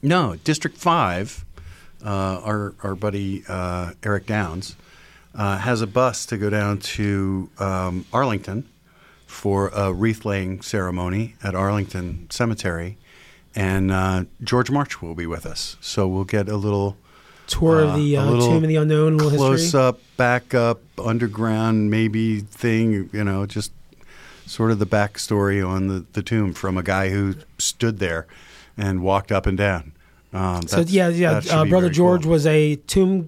[0.00, 1.44] No, District Five,
[2.04, 4.76] uh, our our buddy uh, Eric Downs
[5.34, 8.68] uh, has a bus to go down to um, Arlington
[9.26, 12.96] for a wreath laying ceremony at Arlington Cemetery,
[13.54, 15.76] and uh, George March will be with us.
[15.80, 16.96] So we'll get a little
[17.46, 19.80] Tour of the uh, Tomb of the Unknown, a little close history.
[19.80, 23.10] up, back up, underground maybe thing.
[23.12, 23.72] You know, just
[24.46, 28.26] sort of the backstory on the, the tomb from a guy who stood there
[28.76, 29.92] and walked up and down.
[30.32, 31.40] Um, So yeah, yeah.
[31.50, 32.32] Uh, Brother George cool.
[32.32, 33.26] was a tomb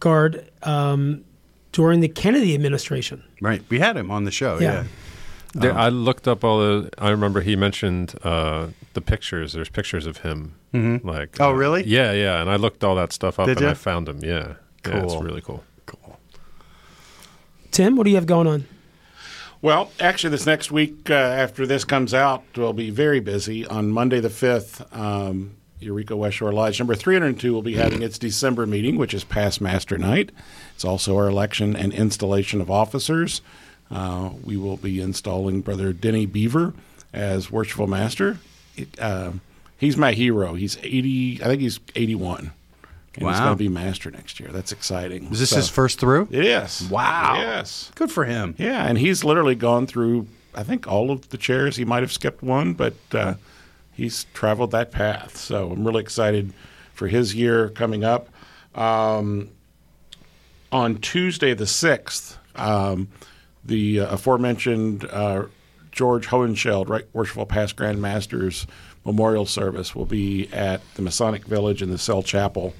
[0.00, 1.24] guard um,
[1.72, 3.22] during the Kennedy administration.
[3.40, 3.62] right.
[3.68, 4.58] We had him on the show.
[4.58, 4.72] Yeah.
[4.72, 4.84] Yeah.
[5.54, 6.90] There, Um, I looked up all the.
[6.98, 9.54] I remember he mentioned uh, the pictures.
[9.54, 10.54] There's pictures of him.
[11.02, 11.84] Like, Oh, uh, really?
[11.86, 12.42] Yeah, yeah.
[12.42, 13.70] And I looked all that stuff up, Did and ya?
[13.70, 14.18] I found him.
[14.22, 15.02] Yeah, yeah.
[15.04, 15.64] It's really cool.
[15.86, 16.18] Cool.
[17.70, 18.66] Tim, what do you have going on?
[19.62, 23.66] Well, actually, this next week uh, after this comes out, we'll be very busy.
[23.66, 28.18] On Monday the 5th, um, Eureka West Shore Lodge number 302 will be having its
[28.18, 30.30] December meeting, which is past Master Night.
[30.74, 33.42] It's also our election and installation of officers.
[33.90, 36.74] Uh, we will be installing Brother Denny Beaver
[37.12, 38.38] as Worshipful Master.
[38.76, 39.32] It, uh,
[39.78, 40.54] he's my hero.
[40.54, 42.38] He's 80, I think he's 81.
[42.38, 42.50] And
[43.14, 43.44] he's Wow.
[43.44, 44.50] going to be Master next year.
[44.52, 45.28] That's exciting.
[45.32, 46.28] Is this So- his first through?
[46.30, 46.86] It is.
[46.90, 47.36] Wow.
[47.38, 47.90] Yes.
[47.94, 48.54] Good for him.
[48.58, 51.76] Yeah, and he's literally gone through, I think, all of the chairs.
[51.76, 53.34] He might have skipped one, but uh,
[53.96, 55.36] he's traveled that path.
[55.36, 56.52] So I'm really excited
[56.92, 58.28] for his year coming up.
[58.74, 59.50] Um,
[60.70, 63.08] on Tuesday, the 6th, um,
[63.64, 65.44] the uh, aforementioned uh,
[65.90, 68.66] George Hohenshildt, right, Worshipful Past Grand Masters
[69.04, 72.74] Memorial Service will be at the Masonic Village in the Cell Chapel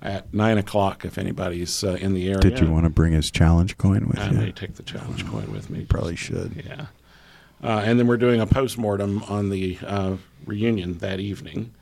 [0.00, 2.40] at 9 o'clock if anybody's uh, in the area.
[2.40, 4.38] Did you want to bring his challenge coin with I you?
[4.38, 5.86] I may take the challenge coin with me.
[5.88, 6.62] Probably should.
[6.66, 6.86] Yeah.
[7.62, 11.72] Uh, and then we're doing a postmortem on the uh, reunion that evening.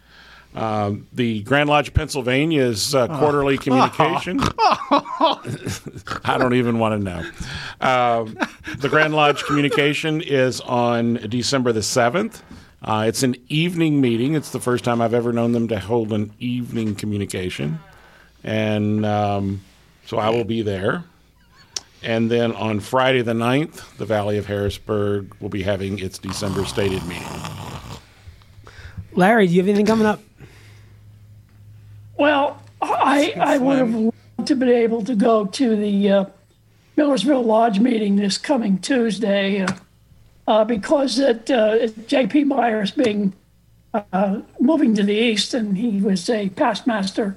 [0.55, 4.41] Um, the Grand Lodge of Pennsylvania's uh, quarterly communication.
[4.61, 7.31] I don't even want to know.
[7.81, 8.37] Um,
[8.79, 12.43] the Grand Lodge communication is on December the 7th.
[12.83, 14.35] Uh, it's an evening meeting.
[14.35, 17.79] It's the first time I've ever known them to hold an evening communication.
[18.43, 19.61] And um,
[20.07, 21.05] so I will be there.
[22.03, 26.65] And then on Friday the 9th, the Valley of Harrisburg will be having its December
[26.65, 27.27] stated meeting.
[29.13, 30.21] Larry, do you have anything coming up?
[32.17, 36.25] Well, I, I would have loved to be able to go to the uh,
[36.97, 39.69] Millersville Lodge meeting this coming Tuesday uh,
[40.47, 42.45] uh, because it, uh, J.P.
[42.45, 43.33] Myers being
[43.93, 47.37] uh, moving to the east, and he was a past master.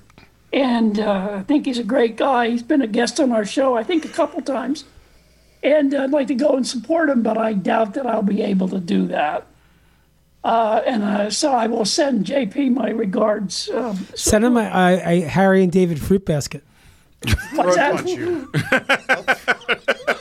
[0.54, 2.50] And uh, I think he's a great guy.
[2.50, 4.86] He's been a guest on our show, I think, a couple times.
[5.64, 8.68] And I'd like to go and support him, but I doubt that I'll be able
[8.70, 9.48] to do that.
[10.44, 13.70] Uh, and uh, so I will send JP my regards.
[13.70, 16.64] Um, Send him a, a, a Harry and David fruit basket.
[17.54, 18.04] what's that?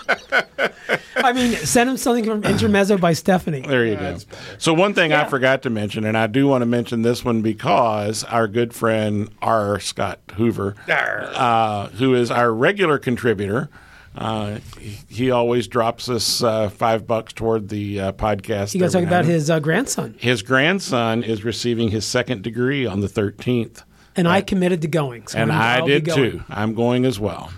[1.24, 3.60] I mean, send him something from Intermezzo by Stephanie.
[3.62, 4.18] There you go.
[4.58, 7.42] So one thing I forgot to mention, and I do want to mention this one
[7.42, 9.78] because our good friend R.
[9.80, 13.68] Scott Hoover, uh, who is our regular contributor,
[14.16, 18.74] uh, he, he always drops us uh, five bucks toward the uh, podcast.
[18.74, 22.84] You guys every talk about his uh, grandson, His grandson is receiving his second degree
[22.84, 23.82] on the 13th,
[24.16, 25.26] and I committed to going.
[25.28, 26.30] So and I'm- I I'll be did going.
[26.32, 26.44] too.
[26.50, 27.52] I'm going as well.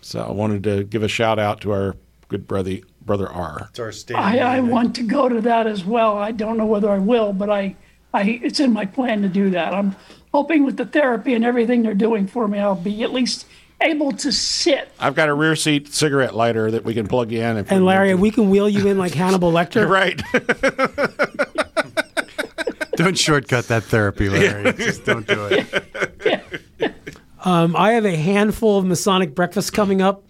[0.00, 1.94] So I wanted to give a shout out to our
[2.30, 3.66] good brother, brother R.
[3.68, 4.16] It's our state.
[4.16, 6.16] I, I want to go to that as well.
[6.16, 7.76] I don't know whether I will, but I,
[8.14, 9.74] I, it's in my plan to do that.
[9.74, 9.94] I'm
[10.32, 13.46] hoping with the therapy and everything they're doing for me, I'll be at least
[13.82, 14.92] able to sit.
[15.00, 17.56] I've got a rear seat cigarette lighter that we can plug in.
[17.56, 19.88] If And Larry, we can wheel you in like Hannibal Lecter.
[19.88, 20.22] right.
[22.96, 24.72] Don't shortcut that therapy, Larry.
[24.74, 26.64] Just don't do it.
[27.42, 30.22] Um, I have a handful of Masonic breakfast coming up,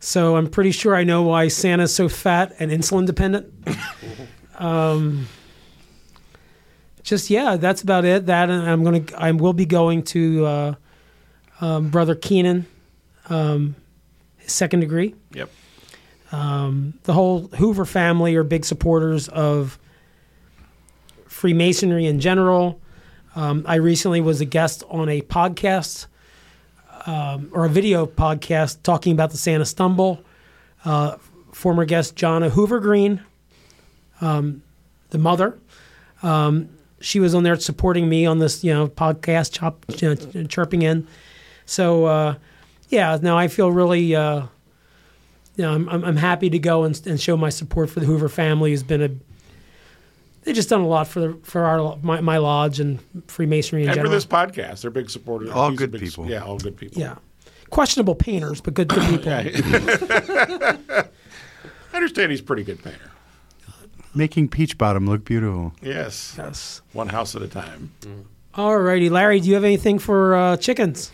[0.00, 3.52] so I'm pretty sure I know why Santa's so fat and insulin dependent.
[4.58, 5.26] um,
[7.02, 8.26] just yeah, that's about it.
[8.26, 10.74] That and I'm gonna, I will be going to uh,
[11.60, 12.66] um, Brother Keenan,
[13.28, 13.76] um,
[14.38, 15.14] his second degree.
[15.32, 15.50] Yep.
[16.32, 19.78] Um, the whole Hoover family are big supporters of
[21.28, 22.80] Freemasonry in general.
[23.36, 26.06] Um, I recently was a guest on a podcast
[27.06, 30.20] um, or a video podcast talking about the Santa Stumble.
[30.84, 31.16] Uh,
[31.52, 33.22] former guest Jonna Hoover Green,
[34.20, 34.62] um,
[35.10, 35.58] the mother,
[36.22, 36.68] um,
[37.00, 40.82] she was on there supporting me on this, you know, podcast, chop, you know, chirping
[40.82, 41.06] in.
[41.64, 42.34] So, uh,
[42.88, 44.42] yeah, now I feel really, uh,
[45.56, 48.28] you know, I'm, I'm, happy to go and, and show my support for the Hoover
[48.28, 48.70] family.
[48.70, 49.10] Who's been a,
[50.46, 53.90] they just done a lot for the, for our my, my lodge and Freemasonry in
[53.90, 55.50] And for this podcast, they're big supporters.
[55.50, 56.26] All He's good big- people.
[56.26, 56.98] Yeah, all good people.
[57.00, 57.16] yeah,
[57.70, 59.32] questionable painters, but good, good people.
[61.92, 63.10] I understand he's a pretty good painter.
[64.14, 65.74] Making Peach Bottom look beautiful.
[65.82, 66.34] Yes.
[66.38, 66.80] Yes.
[66.92, 67.90] One house at a time.
[68.54, 71.10] All righty, Larry, do you have anything for uh, chickens?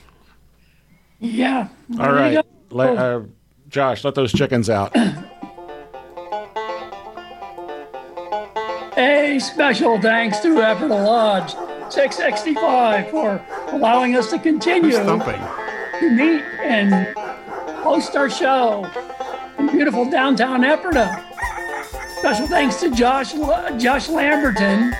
[1.19, 1.69] Yeah.
[1.99, 2.15] All right.
[2.15, 2.47] There you right.
[2.71, 2.77] go.
[2.77, 3.23] Le- uh,
[3.69, 4.95] Josh, let those chickens out.
[9.03, 11.51] A special thanks to Ephrata Lodge
[11.93, 15.17] 665 for allowing us to continue to
[16.03, 17.13] meet and
[17.79, 18.89] host our show
[19.59, 21.21] in beautiful downtown Ephrata.
[22.21, 23.33] Special thanks to Josh
[23.83, 24.95] Josh Lamberton,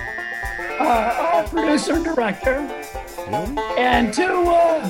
[0.81, 2.55] uh, our producer and director,
[3.77, 4.89] and to uh,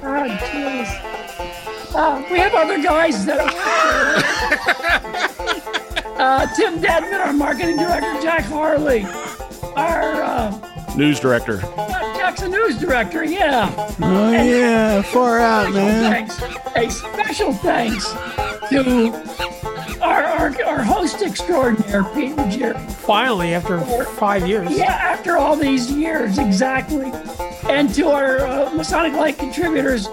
[0.00, 1.94] jeez.
[1.94, 5.34] Uh, we have other guys that are
[6.18, 9.04] uh, Tim Dedman, our marketing director, Jack Harley,
[9.76, 11.58] our uh, News director.
[12.16, 13.72] Jackson News director, yeah.
[14.02, 16.28] Oh yeah, far out, man.
[16.28, 16.42] Thanks.
[16.76, 18.10] A special thanks
[18.70, 19.12] to
[20.02, 22.90] our, our, our host extraordinaire, Pete Ruggieri.
[22.92, 24.76] Finally, after five years.
[24.76, 27.12] Yeah, after all these years, exactly.
[27.68, 30.06] And to our uh, Masonic Light contributors,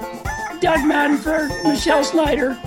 [0.62, 2.58] Doug Madenford, Michelle Snyder,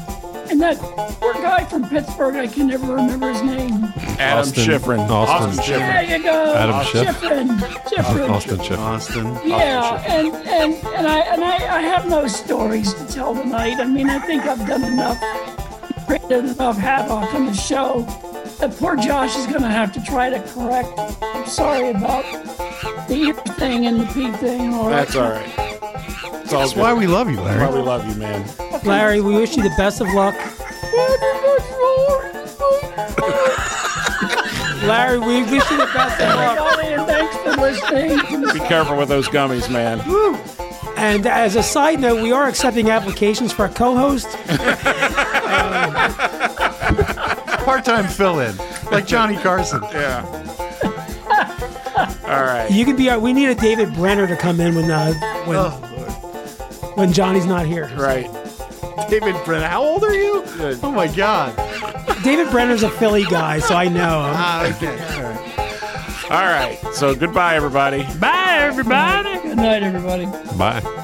[0.51, 0.79] and that
[1.21, 3.85] poor guy from Pittsburgh, I can never remember his name.
[4.19, 5.09] Adam Austin- Schifrin.
[5.11, 5.79] Austin Schifrin.
[5.79, 6.55] There you go.
[6.55, 7.07] Adam Schiff?
[7.21, 7.59] Schifrin.
[7.89, 8.31] Schifrin.
[8.31, 8.79] Austin Chip.
[8.79, 9.39] Austin.
[9.45, 13.79] Yeah, and and and I and I, I have no stories to tell tonight.
[13.79, 15.19] I mean, I think I've done enough,
[16.07, 18.03] created enough havoc on the show.
[18.61, 20.89] That poor Josh is going to have to try to correct.
[21.23, 22.25] I'm sorry about
[23.07, 25.23] the ear thing and the pee thing and all That's that.
[25.23, 26.43] all right.
[26.43, 26.81] It's all That's good.
[26.81, 27.61] why we love you, Larry.
[27.67, 28.45] Why we love you, man.
[28.85, 30.35] Larry, we wish you the best of luck.
[34.87, 36.79] Larry, we wish you the best of luck.
[36.85, 38.53] And thanks for listening.
[38.53, 40.01] Be careful with those gummies, man.
[40.97, 44.27] And as a side note, we are accepting applications for a co-host.
[47.65, 48.57] Part-time fill-in,
[48.91, 49.83] like Johnny Carson.
[49.93, 50.25] Yeah.
[52.29, 52.71] All right.
[52.71, 53.19] You can be our.
[53.19, 55.13] We need a David Brenner to come in when uh,
[55.47, 55.59] when
[56.97, 57.89] when Johnny's not here.
[57.97, 58.31] Right.
[59.07, 59.67] David Brenner.
[59.67, 60.43] how old are you?
[60.83, 61.55] Oh my God.
[62.23, 64.35] David Brenner's a Philly guy, so I know him.
[64.37, 64.99] Ah, okay.
[65.15, 65.59] All right.
[66.31, 66.95] All right.
[66.95, 68.03] So goodbye, everybody.
[68.19, 69.41] Bye, everybody.
[69.41, 70.27] Good night, everybody.
[70.57, 70.95] Bye.